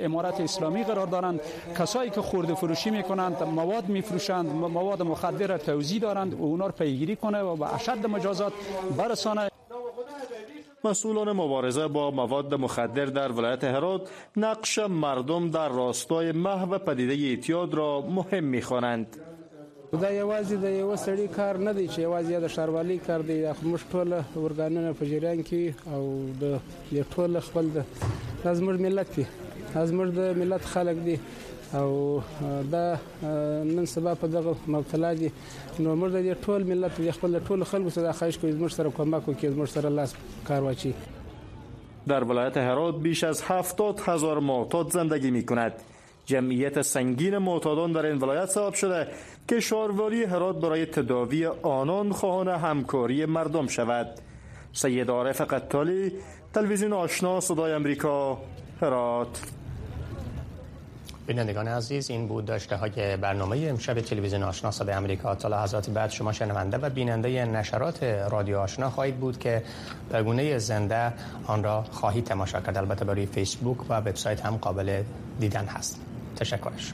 امارت 0.00 0.40
اسلامی 0.40 0.84
قرار 0.84 1.06
دارند 1.06 1.40
کسایی 1.78 2.10
که 2.10 2.20
خورده 2.20 2.54
فروشی 2.54 2.90
می‌کنند 2.90 3.42
مواد 3.42 3.88
میفروشند 3.88 4.46
مواد 4.46 5.02
مخدر 5.02 5.46
را 5.46 5.58
توزیع 5.58 6.00
دارند 6.00 6.34
و 6.34 6.42
اونا 6.42 6.66
رو 6.66 6.72
پیگیری 6.72 7.16
کنه 7.16 7.40
و 7.40 7.56
به 7.56 7.74
اشد 7.74 8.06
مجازات 8.06 8.52
برسانه 8.96 9.48
مسئولان 10.84 11.32
مبارزه 11.32 11.88
با 11.88 12.10
مواد 12.10 12.54
مخدر 12.54 13.06
در 13.06 13.32
ولایت 13.32 13.64
هرات 13.64 14.08
نقش 14.36 14.78
مردم 14.78 15.50
در 15.50 15.68
راستای 15.68 16.32
محو 16.32 16.78
پدیده 16.78 17.26
اعتیاد 17.28 17.74
را 17.74 18.00
مهم 18.00 18.44
می‌خوانند. 18.44 19.16
دا 19.92 20.08
یوازې 20.10 20.56
د 20.62 20.72
یو 20.72 20.96
سړی 20.96 21.26
کار 21.34 21.58
نه 21.66 21.72
دی 21.76 21.84
چې 21.88 22.00
یوازې 22.06 22.40
د 22.44 22.50
شاروالي 22.54 22.96
کار 23.04 23.22
دی 23.28 23.36
موږ 23.44 23.84
ټول 23.92 24.10
ورګانونه 24.16 24.90
په 24.98 25.08
جریان 25.12 25.40
کې 25.50 25.62
او 25.92 26.02
د 26.42 27.06
ټول 27.14 27.40
خپل 27.46 27.70
د 27.76 27.86
زموږ 28.44 28.82
ملت 28.86 29.16
دی 29.16 29.24
زموږ 29.92 30.12
د 30.18 30.36
ملت 30.42 30.68
خلک 30.74 31.00
دی 31.08 31.16
او 31.80 32.20
دا 32.74 32.84
نن 33.70 33.86
سبا 33.94 34.14
په 34.24 34.32
دغه 34.36 34.56
مبتلا 34.76 35.14
دي. 35.22 35.32
نو 35.80 35.96
موږ 35.96 36.10
د 36.28 36.44
ټول 36.46 36.70
ملت 36.72 37.00
د 37.00 37.18
خپل 37.20 37.40
ټول 37.50 37.64
خلکو 37.74 37.96
سره 37.98 38.16
خواهش 38.22 38.38
کوو 38.44 38.54
موږ 38.62 38.78
سره 38.78 38.96
کومک 39.02 39.28
وکړي 39.28 39.56
موږ 39.60 39.68
سره 39.78 39.88
لاس 39.88 40.14
کار 40.50 40.62
واچي 40.70 40.92
در 42.12 42.24
ولایت 42.32 42.56
هرات 42.56 43.00
بیش 43.08 43.24
از 43.24 43.42
70 43.52 44.08
هزار 44.08 44.38
معتاد 44.50 44.98
زندگی 45.00 45.30
می 45.30 45.42
کند 45.52 45.72
جمعیت 46.28 46.82
سنگین 46.82 47.38
معتادان 47.38 47.92
در 47.92 48.06
این 48.06 48.18
ولایت 48.18 48.46
سبب 48.46 48.74
شده 48.74 49.08
که 49.48 49.60
شاروالی 49.60 50.24
هرات 50.24 50.60
برای 50.60 50.86
تداوی 50.86 51.46
آنان 51.46 52.12
خواهان 52.12 52.48
همکاری 52.48 53.26
مردم 53.26 53.66
شود. 53.66 54.06
سید 54.72 55.10
عارف 55.10 55.40
قطالی 55.40 56.12
تلویزیون 56.54 56.92
آشنا 56.92 57.40
صدای 57.40 57.72
امریکا 57.72 58.38
هرات. 58.80 59.40
بینندگان 61.26 61.68
عزیز 61.68 62.10
این 62.10 62.28
بود 62.28 62.44
داشته 62.44 62.76
های 62.76 63.16
برنامه 63.16 63.58
امشب 63.58 64.00
تلویزیون 64.00 64.42
آشنا 64.42 64.70
صدای 64.70 64.94
امریکا. 64.94 65.34
تا 65.34 65.48
لحظات 65.48 65.90
بعد 65.90 66.10
شما 66.10 66.32
شنونده 66.32 66.76
و 66.76 66.90
بیننده 66.90 67.44
نشرات 67.44 68.02
رادیو 68.02 68.58
آشنا 68.58 68.90
خواهید 68.90 69.16
بود 69.16 69.38
که 69.38 69.62
به 70.12 70.22
گونه 70.22 70.58
زنده 70.58 71.12
آن 71.46 71.64
را 71.64 71.82
خواهید 71.82 72.24
تماشا 72.24 72.60
کرد. 72.60 72.76
البته 72.76 73.04
برای 73.04 73.26
فیسبوک 73.26 73.90
و 73.90 73.94
وبسایت 73.94 74.40
هم 74.40 74.56
قابل 74.56 75.02
دیدن 75.40 75.64
هست. 75.64 76.07
تشکرش 76.38 76.92